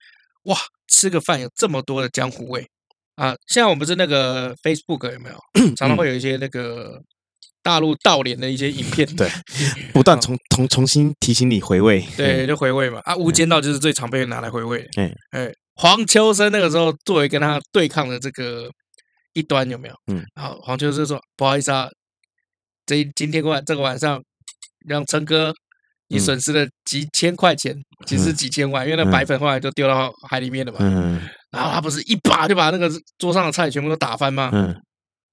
[0.43, 2.67] 哇，吃个饭有这么多的江湖味。
[3.15, 5.37] 啊，现在我们不是那个 Facebook 有没有？
[5.75, 7.01] 常常会有一些那个
[7.61, 9.29] 大陆盗脸的一些影片，对，
[9.93, 13.01] 不断重重重新提醒你回味，对，就回味嘛。
[13.03, 14.87] 啊，《无间道》就是最常被拿来回味。
[14.95, 18.69] 哎哎，黄秋生那个时候作为跟他对抗的这个
[19.33, 19.95] 一端有没有？
[20.07, 21.89] 嗯，好，黄秋生说：“不好意思啊，
[22.85, 24.23] 这今天晚这个晚上
[24.87, 25.53] 让陈哥。”
[26.09, 30.79] 你损失了几千块钱，其实几千万，因为那白粉后来就丢到海里面了嘛。
[30.81, 34.49] 嗯，然后他不是一把就把那个桌上的菜全部都打翻吗？
[34.53, 34.75] 嗯，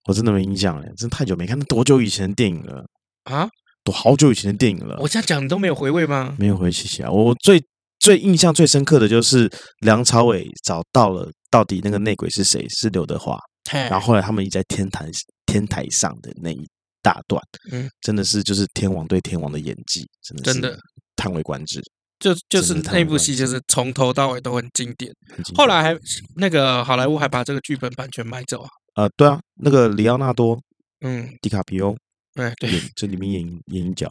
[0.04, 2.84] 我真的没印象了，真的太久没看，那多久以前的电影了
[3.24, 3.48] 啊？
[3.84, 4.98] 都好久以前的电影了。
[5.00, 6.34] 我这样讲你都没有回味吗？
[6.38, 7.08] 没有回忆起来。
[7.08, 7.62] 我最
[7.98, 13.38] 最印象最深刻的就是梁朝伟找到了到底那个内鬼是谁，是刘德华。
[13.72, 15.08] 然后后来他们一在天台
[15.46, 16.68] 天台上的那一。
[17.06, 17.40] 大段，
[17.70, 20.76] 嗯，真的是就是天王对天王的演技，真的真的
[21.14, 21.80] 叹为观止。
[22.18, 25.12] 就就是那部戏，就是从头到尾都很经典。
[25.54, 25.96] 后来还
[26.34, 28.68] 那个好莱坞还把这个剧本版权买走啊？
[28.96, 30.58] 呃，对啊，那个里奥纳多，
[31.02, 31.94] 嗯，迪卡皮欧，
[32.34, 34.10] 对对，这里面演演一角，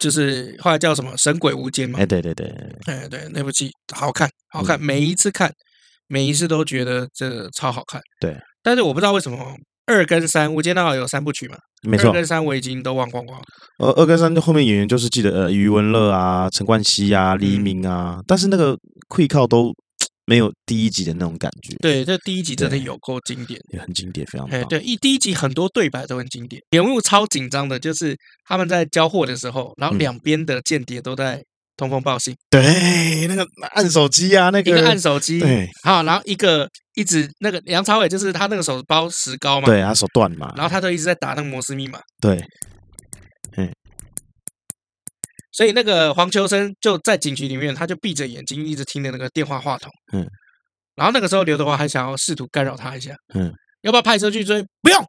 [0.00, 2.00] 就是后来叫什么《神鬼无间》嘛？
[2.00, 2.46] 哎，对对对，
[2.86, 5.52] 哎对，那部戏好看，好看，每一次看，
[6.08, 8.00] 每一次都觉得这超好看。
[8.18, 9.38] 对，但是我不知道为什么
[9.86, 11.56] 二跟三《无间道》有三部曲嘛？
[11.82, 13.40] 没错，二跟三我已经都忘光光。
[13.78, 18.76] 呃，二跟三后面演员就是记得呃，余文乐啊、陈冠希啊、黎明啊，但是那个
[19.10, 19.74] 会靠都
[20.24, 21.76] 没有第一集的那种感觉。
[21.82, 24.64] 对，这第一集真的有够经典，也很经典，非常棒。
[24.68, 28.16] 对，一第一集很多对白都很经典，人物超紧张的，就是
[28.48, 31.42] 他们在交货的时候，然后两边的间谍都在
[31.76, 32.34] 通风报信。
[32.50, 42.42] 对，那个按手机啊，那个一个按手机，对，好，然后一个一直那个梁朝伟就是他那个手包石膏嘛，对，他手断嘛，然后他都一直在打那个摩斯密码，对，
[43.56, 43.70] 嗯。
[45.56, 49.88] 所以那个黄秋生就在警局里面，他就闭着眼睛一直听着那个电话话筒。
[50.12, 50.26] 嗯，
[50.96, 53.14] 然后那个时候刘德华还想要试图干扰他一下。
[53.34, 54.60] 嗯，要不要派车去追？
[54.82, 55.00] 不用。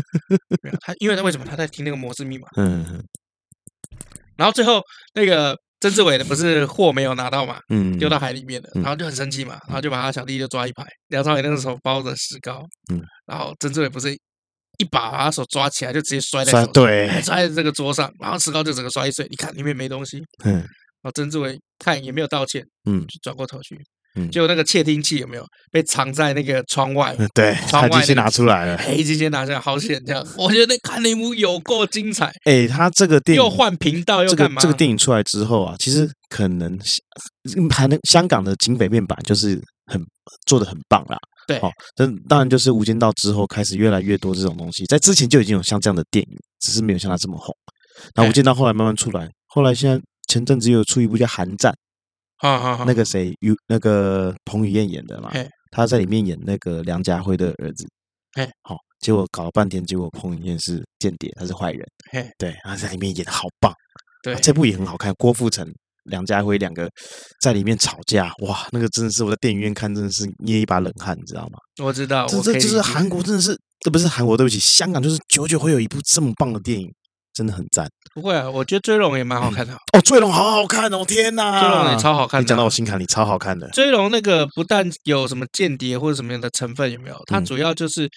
[0.80, 2.48] 他因为他为什么他在听那个摩斯密码？
[2.56, 3.04] 嗯，
[4.38, 4.80] 然后最后
[5.12, 7.60] 那个曾志伟的不是货没有拿到嘛？
[7.68, 10.84] 嗯，丢到海里面了，然后就很生气嘛，然后就把他小弟就抓一排。
[11.08, 12.64] 梁朝伟那个时候包着石膏。
[12.92, 14.16] 嗯，然后曾志伟不是。
[14.80, 19.26] 一把把他手抓起来，就直接摔在手上，对，摔在这个桌上，然后石膏就整个摔碎。
[19.28, 20.66] 你看里面没东西，嗯，然
[21.02, 23.76] 后曾志伟看也没有道歉，嗯，就转过头去，
[24.16, 27.16] 嗯，结果那个窃听器有没有被藏在那个窗外？
[27.34, 30.02] 对，窗外先拿出来了， 哎，直接拿出来，好险！
[30.04, 32.32] 这样，我觉得那看那幕有够精彩。
[32.44, 34.60] 哎，他这个电影又换频道又干嘛？
[34.60, 36.78] 这个电影出来之后啊，其实可能
[37.70, 40.00] 还能香港的警匪片版就是很
[40.46, 41.16] 做的很棒啦。
[41.46, 47.54] 对，好，这当然就是《无间道》之后开始越来越多这种东西，在之前就已经有像这样的电影，只是没有像他这么红。
[48.14, 51.72] 那《无间道》后来慢慢出来，后来现在前阵子又有出一部叫《寒战》，
[52.38, 55.30] 好好好，那个谁，有那个彭于晏演的嘛，
[55.70, 57.86] 他在里面演那个梁家辉的儿子，
[58.62, 61.86] 好，结果搞了半天，结果彭于晏是间谍，他是坏人，
[62.38, 63.72] 对，他在里面演的好棒，
[64.22, 65.66] 对，这部也很好看，郭富城。
[66.04, 66.88] 梁家辉两个
[67.38, 71.58] 在里面吵架，哇，那个真的是我在电影院看，真的是捏一把冷汗，你知道吗？
[71.84, 76.90] 我知道，这这就是韩国，真的是，这不是韩国，对不起，香港就是久久会有一部这么棒的电影，
[77.38, 77.88] 真的很赞。
[78.12, 79.72] 不会啊，我觉得《追龙》也蛮好看的。
[79.72, 83.68] 哦，《追龙》好好看哦，天哪，《追龙》也超好看，你讲到我心坎里，超好看的。
[83.72, 87.22] 《追龙》那个不但有什么间谍或者什么样的成分，有没有？
[87.26, 88.10] 它主要就是。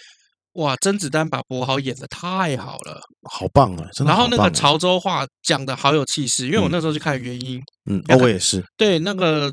[0.56, 3.88] 哇，甄子丹把柏豪演的太好了，好棒啊！
[4.06, 7.58] 然后那个潮州话讲的好有气势，因为我那时候去看原因，
[7.90, 8.62] 嗯，哦，我也是。
[8.76, 9.50] 对，那个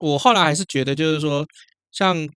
[0.00, 1.46] 我后来还是觉得，就是说，
[1.92, 2.28] 像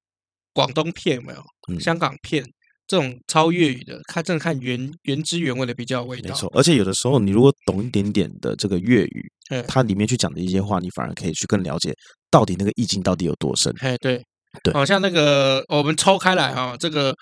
[0.55, 2.45] 广东片有没有，香港片
[2.87, 6.31] 这种超粤语的，看真的看原原汁原味的比较有味道。
[6.31, 9.31] 没错，而且有的时候你如果懂一点点的这个粤语，
[9.67, 11.93] 它里面去讲的一些话，你反而可以去更了解
[12.31, 13.75] 到底那个意境到底有多深。
[13.81, 14.23] 哎，对
[14.63, 17.15] 对，好像那个我们抽开来哈，这个。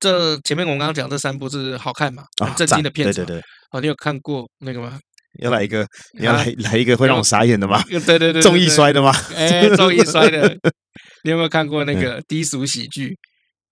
[0.00, 2.24] 这前面我们刚刚讲这三部是好看嘛？
[2.44, 3.42] 很震惊的片子，对对对。
[3.70, 4.98] 哦，你有看过那个吗？
[5.38, 5.86] 要来一个，
[6.18, 7.80] 你要来来一个会让我傻眼的吗？
[7.88, 9.12] 对对对，综艺摔的吗？
[9.36, 10.48] 哎，综艺摔的。
[11.22, 13.16] 你有没有看过那个低俗喜剧？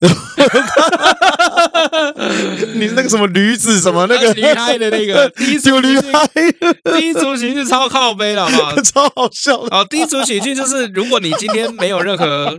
[2.74, 6.26] 你是那个什么驴子什么那个离开的那个低俗离开？
[6.98, 8.80] 低俗喜剧超靠背了，好不好？
[8.82, 9.58] 超好笑。
[9.58, 12.58] 哦，低俗喜剧就是如果你今天没有任何。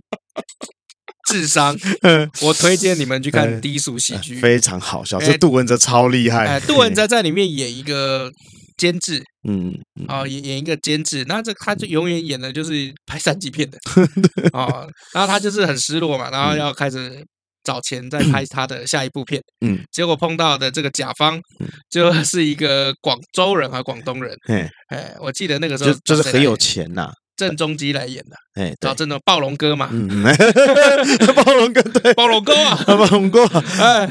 [1.28, 1.78] 智商，
[2.42, 5.20] 我推荐你们去看低俗喜剧，非常好笑。
[5.20, 8.32] 这杜文泽超厉害，杜文泽在里面演一个
[8.76, 9.74] 监制，嗯，
[10.08, 13.78] 哦，演演一个监制，那这他就永远演的就是拍三级片的，
[14.54, 17.26] 哦，然后他就是很失落嘛，然后要开始
[17.64, 21.40] 找钱再拍他的下一部片，嗯，结果碰到的这个甲方。
[21.90, 24.34] 就是一个广州人和广东人，
[24.88, 27.12] 哎，我记得那个时候就是很有钱呐。
[27.42, 29.88] 郑中基来演的，哎，找郑中暴龙哥嘛，
[31.36, 33.44] 暴龙哥对，暴龙哥啊， 暴龙哥，
[33.80, 34.08] 哎，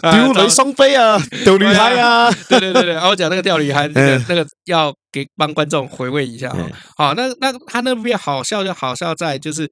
[0.00, 9.68] 丢雷双飞啊， 丢女孩啊，对对对对，然后讲那个钓女孩，那个那个要给帮观众回味一下啊，好，那那他那边好笑就好笑在就是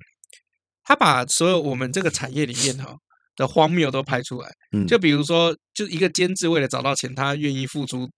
[0.83, 2.93] 他把所有我们这个产业里面哈
[3.37, 4.49] 的荒谬都拍出来，
[4.89, 8.09] 就比如说就一个监制为了找到钱，他愿意付出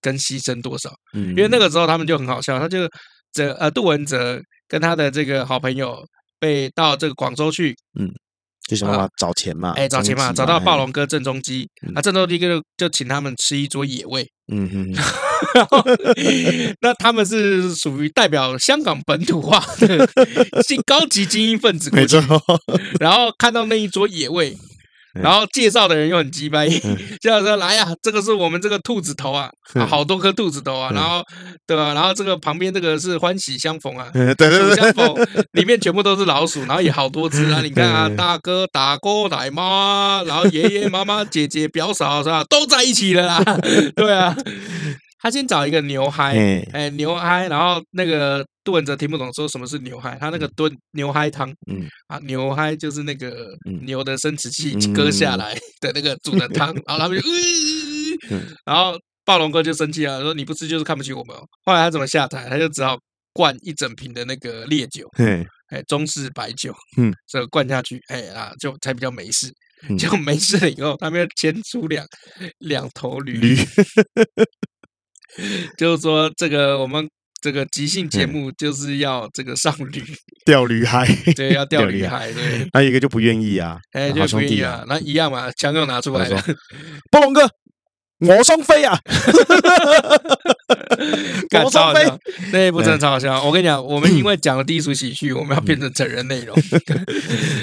[0.00, 2.88] 跟牺牲多少，因为那个时候他们就很好笑，他就。
[3.32, 6.04] 这呃，杜文泽跟他的这个好朋友
[6.38, 8.10] 被到这个广州去，嗯，
[8.68, 14.92] 就想办法找钱嘛，哎，找钱嘛，找到暴龙哥郑中基，那，郑中基就就请他们吃一桌野味，嗯哼，
[15.54, 15.84] 然后
[16.80, 20.08] 那他们是属于代表香港本土化的
[20.86, 22.20] 高级精英分子，没错，
[23.00, 24.56] 然后看到那一桌野味。
[25.14, 29.50] 然后介绍的人又很鸡掰，介绍说来呀，这个是我们这个兔子头啊，
[29.88, 31.22] 好多颗兔子头啊，然后
[31.66, 31.92] 对吧？
[31.92, 35.14] 然后这个旁边这个是欢喜相逢啊，对对对，相逢
[35.52, 43.42] 里面全部都是老鼠，然后也好多只啊，你看啊，大哥、大哥、奶妈，然后爷爷、妈妈、姐姐、表嫂是吧，都在一起了啦，
[43.94, 44.34] 对啊。
[45.22, 46.36] 他先找一个牛嗨，
[46.72, 51.86] 哎，牛嗨，然后那个杜文泽听不懂说什么是牛嗨，他那个炖牛嗨汤，嗯。
[52.08, 53.48] 啊，牛嗨就是那个
[53.82, 57.28] 牛的生殖器割下来的那个煮的汤， 然后他们就，
[58.66, 61.36] 然后暴龙哥就生气了，说你不吃就是看不起我们。
[61.64, 62.48] 后来他怎么下台？
[62.48, 62.98] 他就只好
[63.32, 65.08] 灌一整瓶的那个烈酒，
[65.68, 69.46] 哎，中式白酒，嗯，这个灌下去，哎啊，就才比较没事。
[69.88, 69.96] 嗯。
[69.96, 72.04] 结果没事了以后，他们要牵出两
[72.58, 73.56] 两头驴，驴
[75.76, 77.08] 就是说这个我们
[77.40, 80.02] 这个即兴节目就是要这个上驴
[80.46, 82.68] 钓驴嗨，对，要钓驴嗨，对。
[82.72, 86.42] 那一个就不愿意啊，哎，就不愿意啊，那一样嘛，枪又拿出来了，
[87.10, 87.48] 暴龙哥。
[88.24, 88.96] 我双飞啊！
[91.64, 92.06] 我双飞，
[92.52, 93.42] 那一部真的超好笑。
[93.42, 96.56] 我跟你讲，我们因为讲了低俗喜剧，我们要变成成人内容，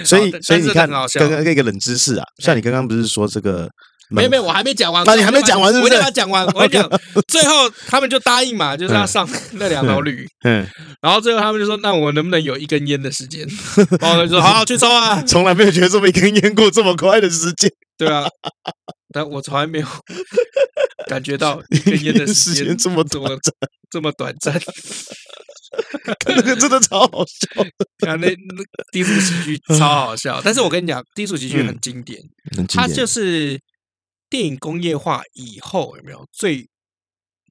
[0.04, 3.70] 所以所以你看，刚刚一个冷知识啊，像你刚刚不是说这个？
[4.10, 5.04] 没有没有，我还没讲完。
[5.06, 5.94] 那你还没讲完是不是？
[5.94, 6.90] 我等他讲完，我讲，
[7.28, 10.28] 最后他们就答应嘛，就是要上那两头驴。
[10.46, 10.66] 嗯，
[11.02, 13.48] 然后最后他们就说：“那我能不能有一根烟的时间？”
[14.02, 17.72] 然后就说：“好，去抽啊！”从来没有觉得这么一根烟过这么快的时间。
[17.98, 18.26] 对啊，
[19.14, 19.88] 但我从来没有
[21.08, 23.54] 感觉到一根烟的时间这么短暂，
[23.92, 24.60] 这么短暂。
[26.26, 27.62] 那个真的超好笑，
[28.10, 30.42] 啊，那那低俗喜剧超好笑。
[30.44, 32.20] 但是我跟你讲，低俗喜剧很经典，
[32.68, 33.60] 它就是。
[34.30, 36.68] 电影工业化以后有没有最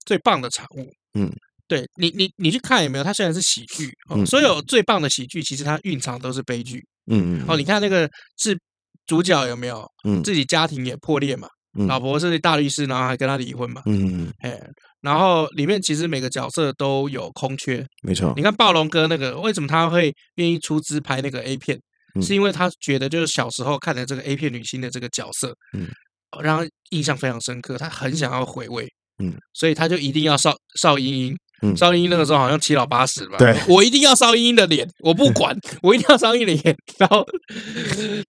[0.07, 0.91] 最棒的产物？
[1.15, 1.31] 嗯，
[1.67, 3.05] 对你，你你去看有没有？
[3.05, 6.85] 它虽然是喜剧，哦，所有最棒的喜剧其实它蕴藏都是悲剧。
[7.11, 7.45] 嗯嗯。
[7.49, 8.59] 哦，你看那个是
[9.07, 9.87] 主角有没有？
[10.05, 11.49] 嗯，自己家庭也破裂嘛，
[11.87, 13.83] 老婆是大律师，然后还跟他离婚嘛。
[13.87, 14.33] 嗯嗯。
[14.41, 14.61] 哎，
[15.01, 17.85] 然后里面其实每个角色都有空缺。
[18.03, 18.33] 没错。
[18.37, 21.81] 你看暴龙哥那个，为什么他会愿意出资拍那个 A 片？
[22.23, 25.55] 是因为他觉得就是小时候看的这个 A 片女星的这个角色。
[25.73, 25.89] 嗯。
[26.43, 28.89] 让他印象非常深刻，他很想要回味，
[29.23, 37.27] 嗯，所以他就一定要邵邵英英，嗯，邵英英那个时候好像七老八十吧，对，我一定要邵英英的脸，我不管， 我一定要邵英英的脸，然后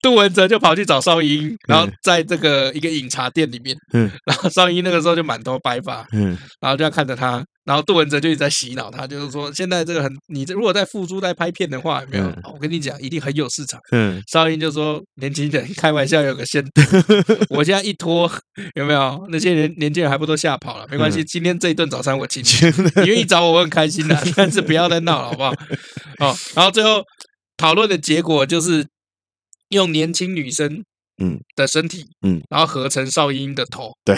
[0.02, 7.44] 杜文泽就跑去找邵英英，然后在这个一个饮茶店里面，嗯，然后邵英英那个时候就满头白发，嗯，然后就要看着他。
[7.70, 12.24] 然后杜文泽就一直在洗脑他，就是说现在这个很，你如果在付诸在拍片的话，有没有？
[12.24, 13.80] 嗯、我跟你讲，一定很有市场。
[13.92, 16.82] 嗯，邵英就说年轻人开玩笑有个限度，
[17.56, 18.28] 我现在一拖
[18.74, 19.24] 有没有？
[19.30, 20.88] 那些人年轻人还不都吓跑了？
[20.90, 25.52] 没关系，今天这一顿早餐我请你，你愿意找我，我很开心的， 但是不要再闹了，好不好？
[26.26, 27.04] 哦，然后最后
[27.56, 28.88] 讨论的结果就是
[29.70, 30.84] 用年轻女生。
[31.20, 34.18] 嗯的身体，嗯，然后合成邵英的头，对，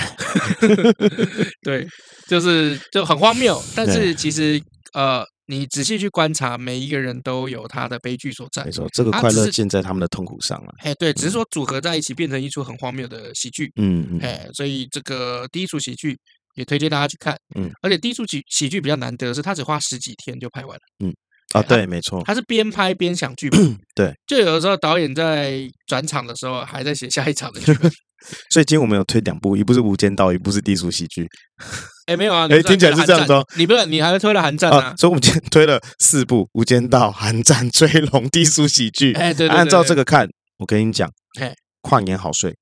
[1.64, 1.88] 对，
[2.28, 3.62] 就是就很荒谬。
[3.76, 4.62] 但是其实，
[4.94, 8.64] 呃，你仔细去观察，每一个人都有他的悲剧所在。
[8.64, 10.74] 没错，这个快乐建在他们的痛苦上了。
[10.80, 13.72] 哎，对，只是说组合在一起变成一出很荒谬的喜剧。
[13.76, 16.18] 嗯嗯，哎，所以这个第一出喜剧
[16.56, 17.36] 也推荐大家去看。
[17.56, 20.82] 嗯，而且第一出喜喜剧比较难得是，他只花十几天就拍完了。
[21.04, 21.14] 嗯。
[21.54, 27.92] 啊，对，没错，他是边拍边想剧本， 对，就有的时候导演在转场的时候还在写下一场的剧本，
[28.50, 31.28] 所以今天我们有推两部，一部是《无间道》，一部是低俗喜剧。
[32.08, 34.94] 哎，没有啊， 哎，听起来是这样说，你不是你还推了《寒战》啊？
[34.98, 39.14] 所以我们今天推了四部，《无间道》、《寒战》、《追龙》、低俗喜剧。
[39.14, 40.28] 哎，对，按照这个看，
[40.60, 41.10] 我跟你讲，
[41.82, 42.56] 跨年好睡，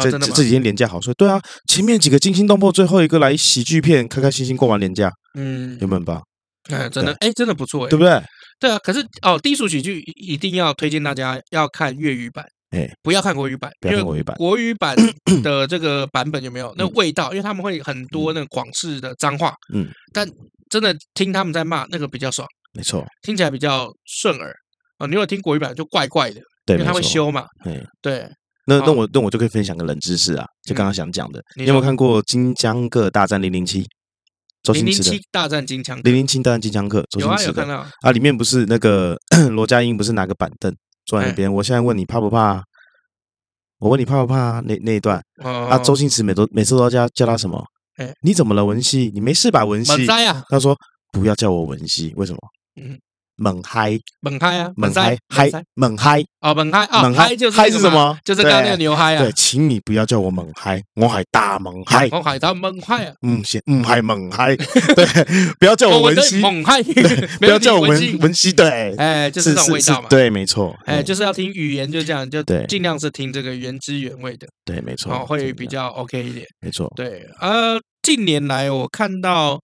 [0.00, 1.12] 这这几天连假好睡。
[1.14, 6.22] 对啊，前面几个惊心动魄，最后一个来喜剧片，开开心心过完年假，嗯，有没有吧？
[6.70, 8.22] 哎，真的，哎，真的不错，哎，对不对？
[8.60, 14.96] 对啊，可是哦，低俗喜剧一定要推荐大家要看粤语版，哎，不要看国语版，因为国语版国语版
[15.42, 17.30] 的这个版本有没有那味道？
[17.32, 20.28] 因为他们会很多那个广式的脏话，嗯，但
[20.70, 24.54] 真的听他们在骂那个比较爽，没错，听起来比较顺耳
[24.98, 25.06] 啊。
[25.06, 27.46] 你如果听国语版就怪怪的，对，因为他会修嘛，
[28.00, 28.28] 对。
[28.64, 33.82] 那那我那我就可以分享个冷知识啊，就刚刚想讲的，你有没有看过《金枪客大战零零七》？
[34.72, 37.64] 零零七大战金枪，零零七大战金枪客，周星驰的
[38.02, 39.18] 啊，里面不是那个
[39.50, 40.72] 罗家英不是拿个板凳
[41.04, 41.52] 坐在那边？
[41.52, 42.62] 我现在问你怕不怕？
[43.78, 44.60] 我问你怕不怕？
[44.60, 47.64] 那那一段啊，周星驰每都每次都要叫叫他什么？
[48.22, 49.10] 你怎么了，文熙？
[49.12, 50.06] 你没事吧，文熙？
[50.48, 50.76] 他说
[51.10, 52.38] 不要叫我文熙，为什么？
[52.80, 52.98] 嗯。
[53.42, 58.16] 猛嗨，猛嗨啊，猛嗨嗨，猛嗨啊，猛嗨啊，猛嗨就是嗨是什么？
[58.24, 59.18] 就是刚刚那个牛嗨啊。
[59.22, 63.12] 对，请你不要叫我猛嗨，我系大猛嗨， 我系大猛嗨啊。
[63.22, 65.04] 嗯，行，嗯嗨 猛嗨，对，
[65.58, 66.80] 不要叫我文熙，猛嗨，
[67.40, 70.08] 不要叫我文文熙，对，哎，就是这种味道嘛。
[70.08, 74.46] 对，没错，哎，就是要听语言，就这样，就尽量是听这个原汁原味的。
[74.64, 76.46] 对，没错，会比较 OK 一点。
[76.60, 79.58] 没错，对，呃，近年来我看到。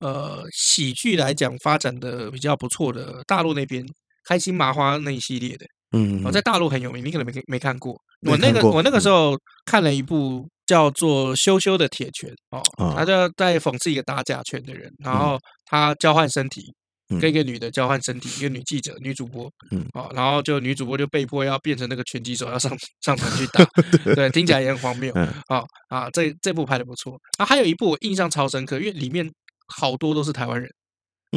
[0.00, 3.84] 呃，喜剧来讲发展的比较不错的，大陆那边
[4.28, 5.66] 开心麻花那一系列的，
[5.96, 7.96] 嗯，我在大陆很有名，你可能没没看过。
[8.26, 16.72] 我那个我那个时候看了一部叫做《羞羞的铁拳》哦，他就在讽刺一个打假拳的人，然后他交换身体，
[17.20, 22.72] 跟一个女的交换身体，一个女记者、女主播，嗯，哦，然后就女主播就被迫要变成那个拳击手，要上
[23.04, 23.64] 上场去打，
[24.14, 25.12] 对，听起来也很荒谬，
[25.48, 27.18] 啊啊，这这部拍的不错。
[27.38, 29.28] 啊，还有一部我印象超深刻，因为里面。
[29.68, 30.70] 好多都是台湾人，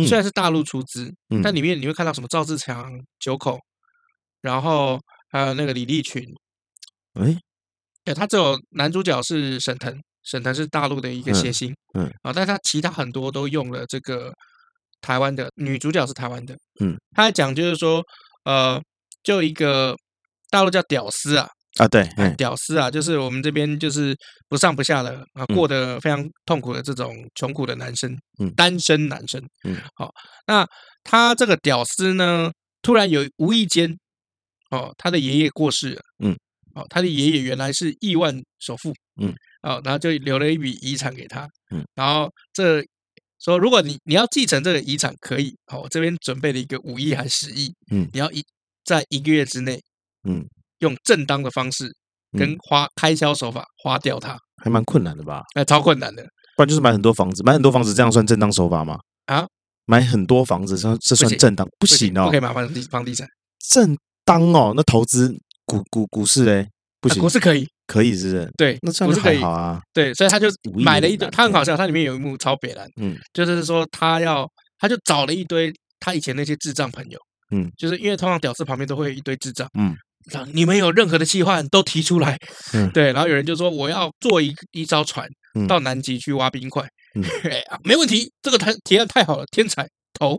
[0.08, 1.14] 虽然是大陆出资，
[1.44, 3.60] 但里面你会看到什么赵志强、九口，
[4.42, 5.00] 然后
[5.30, 6.24] 还有那个李立群。
[7.14, 7.38] 哎，
[8.04, 11.74] 对，他只有男主角是沈腾，沈腾是大陆的一个谐星。
[11.94, 14.34] 嗯，啊，但他其他很多都用了这个
[15.00, 16.56] 台湾的女主角是台湾的。
[16.82, 18.04] 嗯，他在讲就是说，
[18.44, 18.82] 呃，
[19.24, 19.96] 就一个
[20.50, 21.48] 大陆叫屌丝啊。
[21.78, 24.16] 啊，对，屌丝啊，就是我们这边就是
[24.48, 30.10] 不上不下的啊，过得非常痛苦的这种穷苦的男生，嗯，单身男生，嗯，好，
[30.48, 30.66] 那
[31.04, 32.50] 他这个屌丝呢，
[32.82, 33.94] 突然有无意间，
[34.72, 36.34] 哦，他的爷爷过世了，嗯，
[36.76, 42.82] 哦，他的爷爷原来是亿万首富，嗯，哦，然后就留了一笔遗产给他，嗯，然后这
[43.40, 48.42] 说如果你你要继承这个遗产可以，好，我这边准备了一个五亿还是十亿，嗯，你要一
[48.86, 49.78] 在一个月之内，
[50.24, 50.48] 嗯。
[50.86, 51.90] 用正当的方式
[52.38, 55.42] 跟花开销手法花掉它，还蛮困难的吧？
[55.56, 56.24] 哎，超困难的。
[56.56, 58.98] 不然就是买很多房子，买很多房子这样算正当手法吗？
[59.26, 59.46] 啊，
[59.86, 61.68] 买很多房子这这算正当？
[61.80, 63.28] 不行哦，不可以买房地房地产。
[63.70, 66.68] 正当哦，那投资股股股市嘞？
[67.02, 68.52] 不行，股市可以，可以是不是？
[68.58, 69.80] 对，那这样子还好啊。
[69.94, 70.48] 对，所以他就
[70.84, 74.48] 买了一堆，他很好笑，他里面有一幕超北蓝，嗯，就是说他要，
[74.80, 77.20] 他就找了一堆他以前那些智障朋友，
[77.52, 79.96] 嗯，就是因为通常屌丝旁边都会有一堆智障，嗯。
[80.54, 82.38] 你们有任何的计划都提出来，
[82.74, 85.28] 嗯，对，然后有人就说我要做一一艘船
[85.68, 86.84] 到南极去挖冰块，
[87.16, 87.24] 嗯，
[87.84, 90.36] 没问题，这个提提案太好了，天才投，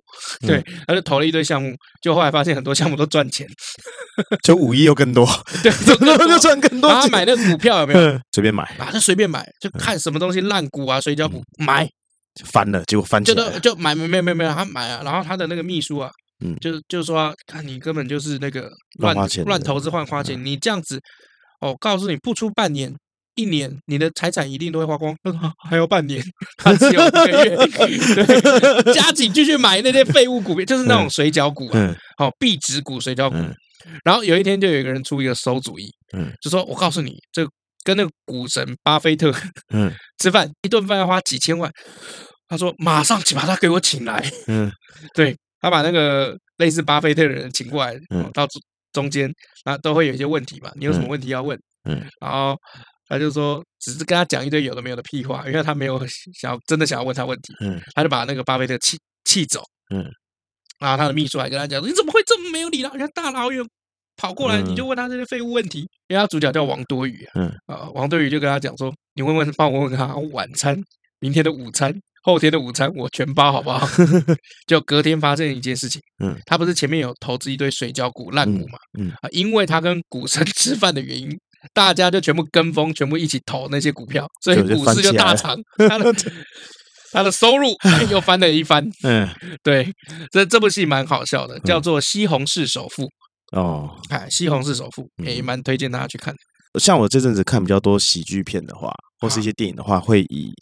[0.46, 3.46] 对，他就投了一堆项目，就后来发现很多项目都赚钱，
[4.42, 5.26] 就五亿又更多，
[5.62, 6.90] 对， 怎么就赚更多？
[6.90, 8.18] 他买那个股票有没有？
[8.32, 11.88] 随便买，啊，就随便买，就看什么东西烂股啊，水饺股买，
[12.44, 16.10] 翻了，结果翻起来就就买没没没没有，他买啊，然后他的那个秘书啊。
[16.44, 19.14] 嗯，就是就是说，看你根本就是那个乱
[19.46, 21.00] 乱投资乱花钱，你这样子，
[21.60, 22.94] 哦，告诉你不出半年
[23.36, 25.16] 一年，你的财产一定都会花光，
[25.68, 26.22] 还有半年，
[26.62, 33.36] 还只有一个月，对，加紧继续买那些废物股票，就是那种水饺股啊，好，壁纸股、水饺股。
[34.04, 37.46] 然后有一天就有一个人出一个馊主意，嗯，就说我告诉你，这
[37.84, 39.32] 跟那个股神巴菲特，
[39.72, 41.70] 嗯，吃饭一顿饭要花几千万，
[42.48, 44.70] 他说马上请把他给我请来，嗯，
[45.14, 45.34] 对。
[45.60, 48.46] 他把那个类似巴菲特的人请过来，嗯，到
[48.92, 49.32] 中间，
[49.64, 50.70] 那都会有一些问题嘛。
[50.76, 51.58] 你有什么问题要问？
[51.84, 52.56] 嗯，然后
[53.08, 56.00] 他就说，只是跟他讲一堆有的没有的屁话，因为他没有
[56.40, 57.54] 想真的想要问他问题。
[57.60, 59.62] 嗯，他就把那个巴菲特气气走。
[59.94, 60.04] 嗯，
[60.80, 62.90] 然后他的秘书还跟他讲说：“你怎么会这么没有礼貌？
[62.94, 63.64] 人家大老远
[64.16, 67.26] 跑过来，你就问他这些废物问题？”因为他主角叫王多鱼。
[67.34, 70.76] 嗯，啊，王多鱼就跟他讲说：“你问问，帮我问问他晚餐，
[71.20, 71.94] 明天的午餐。”
[72.26, 73.88] 后天的午餐我全包，好不好？
[74.66, 81.30] 就隔天发生一件事情，嗯，他不是前面有投资一堆水饺股烂股嘛，嗯啊，因为他跟股神吃饭的原因，
[81.72, 85.56] 大家就全部跟风，全部一起投那些股票，所以股市就大涨，
[85.88, 86.12] 他的
[87.14, 87.68] 他的收入
[88.10, 89.28] 又翻了一番，嗯，
[89.62, 89.88] 对，
[90.32, 93.04] 这这部戏蛮好笑的，叫做《西红柿首富》
[93.56, 96.34] 哦，哎，《西红柿首富》也蛮推荐大家去看。
[96.80, 100.52] 像我这阵子看比较多喜剧片的话，或是一些电影的话，会以。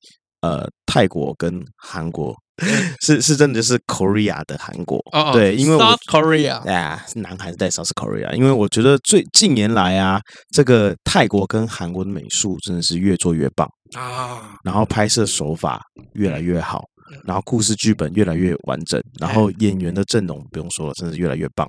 [0.45, 2.35] 呃，泰国跟韩国。
[3.05, 10.21] 是是真的就是 Korea 的韩国，oh, 对，因为 South Korea，对啊，是南韩在 South Korea，因为我觉得最近年来啊，
[10.55, 13.69] 这个泰国跟韩国的美术真的是越做越棒。
[13.97, 15.83] 啊，然后拍摄手法
[16.13, 16.85] 越来越好，
[17.27, 21.69] 然后故事剧本越来越完整，然后演员的阵容不用说了，真的是越来越棒。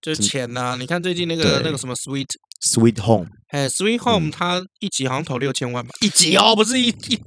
[0.00, 2.26] 就钱呐，你看最近那个那个什么 Sweet
[2.64, 7.18] Sweet Home，哎，Sweet Home，它一集好像投六千万吧，一集哦，不是一一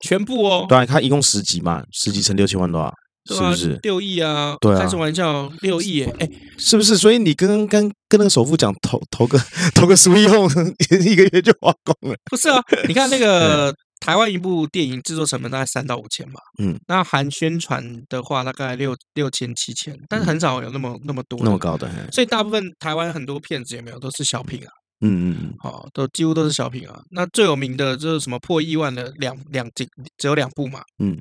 [0.00, 0.66] 全部哦。
[0.68, 2.92] 对，它一共十集嘛，十集乘六千万多少？
[3.24, 4.56] 是不是六亿啊？
[4.60, 6.14] 对啊，开什么玩笑，六亿耶！
[6.18, 6.96] 哎，是不是？
[6.98, 9.38] 所以你跟跟跟那个首富讲投投个
[9.74, 12.16] 投个 Sweet Home， 一个月就花光了。
[12.30, 13.74] 不是啊，你看那 个。
[14.02, 24.70] 台湾一部电影制作成本大概三到五千吧，嗯，那含宣传的话大概六六千七千，但是很少有那么那么多那么高的，所以大部分台湾很多片子有没有都是小品啊，
[25.02, 27.00] 嗯嗯嗯，好，都几乎都是小品啊。
[27.12, 29.86] 那最有名的就是什么破亿万的两两集
[30.18, 31.16] 只有两部嘛，嗯，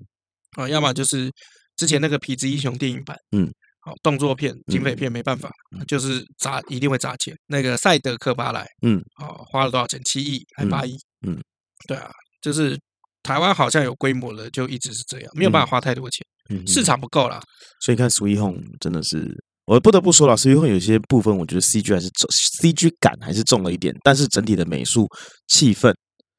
[0.58, 1.32] 啊，要么就是
[1.78, 3.48] 之前那个痞子英雄电影版，嗯，
[3.82, 5.52] 好，动作片警匪片没办法，
[5.88, 7.36] 就是砸一定会砸钱。
[7.46, 10.02] 那个赛德克巴莱，嗯，好，花了多少钱？
[10.04, 10.96] 七亿还八亿？
[11.28, 11.40] 嗯，
[11.88, 12.10] 对啊。
[12.42, 12.78] 就是
[13.24, 17.40] 台湾好像有规模了，就一直是这样，没有办法花太多钱，嗯、市场不够啦。
[17.82, 19.32] 所以看《Sweet Home》真的是，
[19.66, 22.28] 我不得不说了，《Sweet Home》有些部分我觉得 CG 还是重
[22.62, 25.08] ，CG 感还是重了一点，但是整体的美术
[25.48, 25.94] 气氛，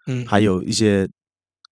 [0.07, 1.07] 嗯，还有一些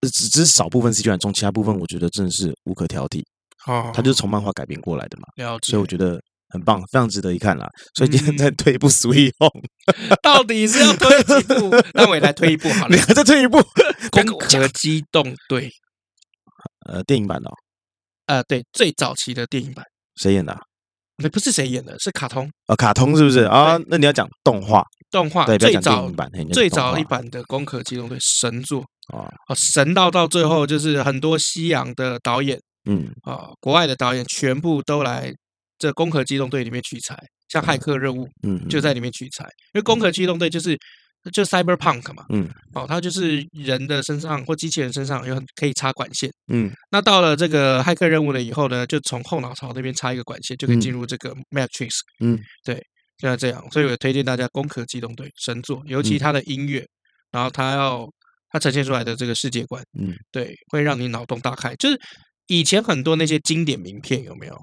[0.03, 3.23] 只只是少部分 CG 感重，其他部分我觉得真的是无可挑剔。
[3.67, 5.71] 哦，它就是从漫画改编过来的嘛，了解。
[5.71, 6.21] 所以我觉得。
[6.51, 7.67] 很棒，非常值得一看啦！
[7.95, 9.63] 所以今天再推一部《Sweet Home》，
[10.23, 11.71] 到底是要推几部？
[11.95, 12.95] 那我也来推一部好了。
[12.97, 13.59] 你还再推一部
[14.11, 15.69] 《攻壳机动队》？
[16.87, 17.51] 呃，电影版的。
[18.27, 19.85] 呃，对，最早期的电影版，
[20.17, 20.57] 谁演的？
[21.23, 22.51] 那，不是谁演的，是卡通。
[22.67, 23.79] 哦，卡通是不是啊？
[23.89, 35.33] 那你要讲动画，动画对，最早版，最早一版的《攻壳机动队》神作啊，神到到最后就是很多西洋的导演，嗯啊，国外的导演全部都来
[35.81, 37.19] 这《攻壳机动队》里面取材，
[37.49, 39.43] 像《骇客任务》，嗯，就在里面取材，
[39.75, 40.79] 因为《攻壳机动队》就是。
[41.35, 52.83] 就 cyberpunk 嘛，嗯，哦，它就是人的身上或机器人身上有很可以插管线，嗯，那到了这个骇客任务了以后呢，就从后脑勺那边插一个管线，就可以进入这个 Matrix，嗯，对，
[53.19, 56.87] 就要这样，所以我推荐大家《攻壳机动队》神作，尤其它的音乐，
[57.31, 58.09] 然后它要
[58.49, 61.75] 它呈现出来的这个世界观，嗯，对，会让你脑洞大开。
[61.75, 62.01] 就是
[62.47, 64.59] 以前很多那些经典名片有没有？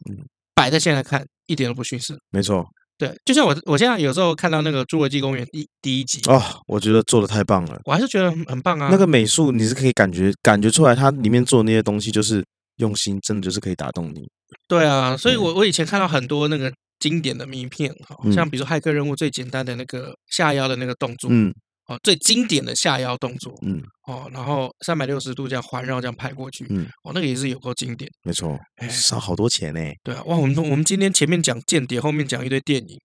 [0.58, 2.66] 嗯，摆在现在看一点都不逊色，没错。
[2.98, 8.90] 对，就像我，我现在有时候看到那个《侏罗纪公园》一第一集哦，我觉得做的太棒了，我还是觉得很很棒啊。
[8.90, 12.44] 那个美术你是可以感觉感觉出来，它里面做的那些东西就是
[12.78, 14.28] 用心，真的就是可以打动你。
[14.68, 21.54] 对啊，所以我我以前看到很多那个经典的名片，哈，像比如说《骇客任务》最简单的那个下腰的那个动作，嗯。
[21.88, 28.60] 哦，最经典的下腰动作，嗯，哦，然后三百六十度这样环绕这样拍过去，嗯，哦，那个也是有够经典，没错，
[28.90, 29.80] 少好多钱呢。
[30.04, 33.00] 对啊，哇，我们我们今天前面讲间谍，后面讲一堆电影，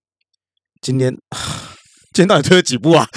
[0.80, 1.14] 今天
[2.12, 3.08] 今天到底推了几部啊？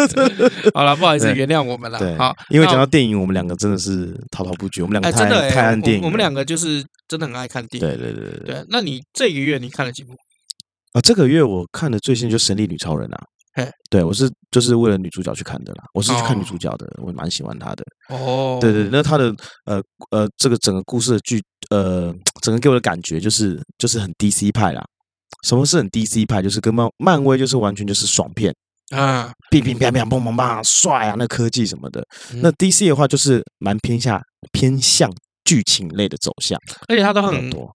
[0.74, 1.98] 好了，不好意思，原谅我们了。
[1.98, 7.88] 对，好，因为讲到电影，我们两个真的是滔滔不绝，我们两个太太爱电影，我们两个就是真的很爱看电影。
[7.88, 8.38] 对对对
[13.90, 17.84] 对，我是就是为了女主角去看的啦，我是去看女主角的，我蛮喜欢她的。
[18.08, 19.34] 哦，对对，那她的
[19.64, 24.84] 呃呃，这个整个故事的剧呃，整个给我的感觉就是就是很 DC 派啦。
[25.44, 26.42] 什么是很 DC 派？
[26.42, 28.54] 就是跟漫漫威就是完全就是爽片
[28.90, 32.04] 啊，乒乒乓乓砰砰砰，帅啊，那科技什么的。
[32.42, 34.20] 那 DC 的话就是蛮偏向
[34.52, 35.10] 偏向
[35.44, 36.58] 剧情类的走向，
[36.88, 37.70] 而且它都很多。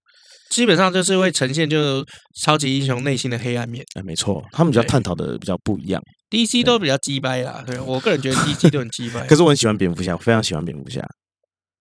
[0.56, 2.02] 基本上就是会呈现，就
[2.42, 3.84] 超级英雄内心的黑暗面。
[3.94, 6.02] 哎，没错，他们比较探讨的比较不一样。
[6.30, 9.26] DC 都比较鸡掰啦，对我个人觉得 DC 都很鸡掰。
[9.26, 11.06] 可是我很喜欢蝙蝠侠，我非常喜欢蝙蝠侠。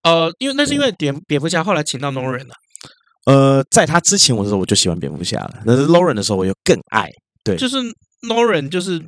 [0.04, 2.54] 呃，因为那是因为蝙蝙蝠侠后来请到 Norton 了。
[3.28, 7.10] 呃，在他之前我的时候我就喜欢蝙蝠侠了，但是 Norton 的时候我又更爱。
[7.46, 7.78] 对，就是
[8.28, 9.02] Norton 就是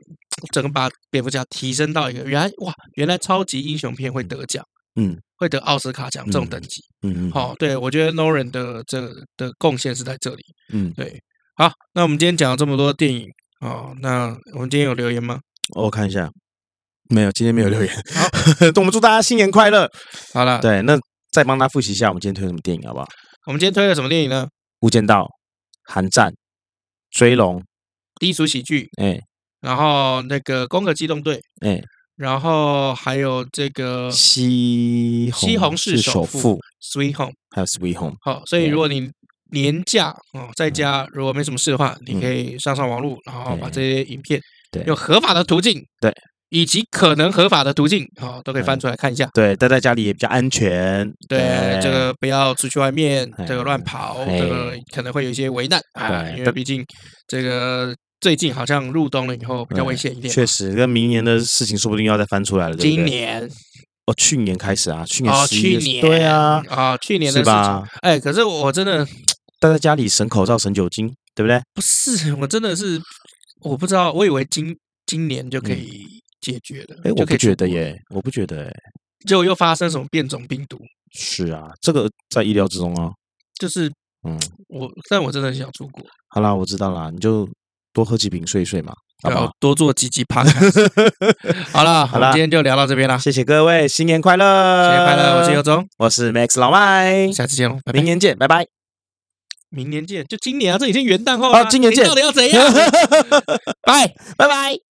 [0.54, 4.64] 整个把蝙蝠侠提升到一个原来哇，原来超级英雄片会得奖。
[4.96, 9.02] 嗯，会得奥斯卡奖这种等级，嗯嗯，好，对我觉得 Nolan 的这
[9.38, 11.22] 的贡献是在这里，嗯，对，
[11.56, 13.28] 好，那我们今天讲了这么多电影，
[13.62, 15.40] 哦，那我们今天有留言吗？
[15.76, 16.30] 我看一下，
[17.10, 17.96] 没有，今天没有留言。
[18.14, 18.28] 好，
[18.78, 19.88] 我们祝大家新年快乐。
[20.34, 20.98] 好了，对，那
[21.32, 23.08] 再帮大家复习一下，我们今天推什么电影好不好？
[23.46, 24.48] 我们今天推了什么电影呢？
[24.80, 25.28] 无间道、
[25.84, 26.34] 寒战、
[27.12, 27.64] 追龙、
[28.20, 29.20] 低俗喜剧，哎，
[29.62, 31.80] 然后那个攻壳机动队，哎。
[32.18, 38.16] 然后还有这个西西红柿首富 Sweet Home，还有 Sweet Home。
[38.22, 39.08] 好，所以如果你
[39.52, 44.42] 年假哦在家，如果没什么事的话，你可以上上网络，然后把这些影片
[44.88, 46.12] 用合法的途径，对，
[46.50, 49.30] 以及可能合法的途径，哦，都可以翻出来看一下。
[49.36, 51.08] 对，待在家里也比较安全。
[51.30, 56.84] 对，这个不要出去外面这个乱跑，这个可能会有一些危难啊，因为毕竟
[57.28, 57.96] 这个。
[58.20, 62.76] 最近好像入冬了以后比较危险一点，确实，跟明年的事情说不定要再翻出来了。
[62.76, 63.48] 今年
[64.06, 67.88] 哦，去年开始啊，去年哦，去年对啊，啊，去年的是吧？
[68.02, 69.06] 哎，可是我真的
[69.60, 71.62] 待在家里省口罩、省酒精，对不对？
[71.74, 73.00] 不是，我真的是
[73.62, 76.04] 我不知道，我以为今今年就可以
[76.42, 76.98] 解决了。
[77.04, 78.72] 哎，我不觉得耶，我不觉得哎，
[79.28, 80.80] 结果又发生什么变种病毒？
[81.14, 83.12] 是啊，这个在意料之中啊。
[83.60, 83.92] 就是
[84.28, 84.40] 嗯，
[84.70, 86.04] 我但我真的很想出国。
[86.30, 87.48] 好啦，我知道啦，你就。
[87.98, 88.94] 多喝几瓶睡一睡嘛，
[89.24, 89.52] 好不好？
[89.60, 90.44] 多做几集趴。
[91.74, 93.18] 好了，好了，今天就聊到这边了。
[93.18, 94.84] 谢谢各位，新年快乐！
[94.84, 95.40] 新年快乐！
[95.40, 98.68] 我是尤忠，我是 Max 老麦，下次见喽，明年见，拜拜。
[99.72, 101.66] 明年见，就今年啊，这已经元旦后了。
[101.66, 102.72] 今年见，到底要怎样？
[103.82, 104.87] 拜拜拜。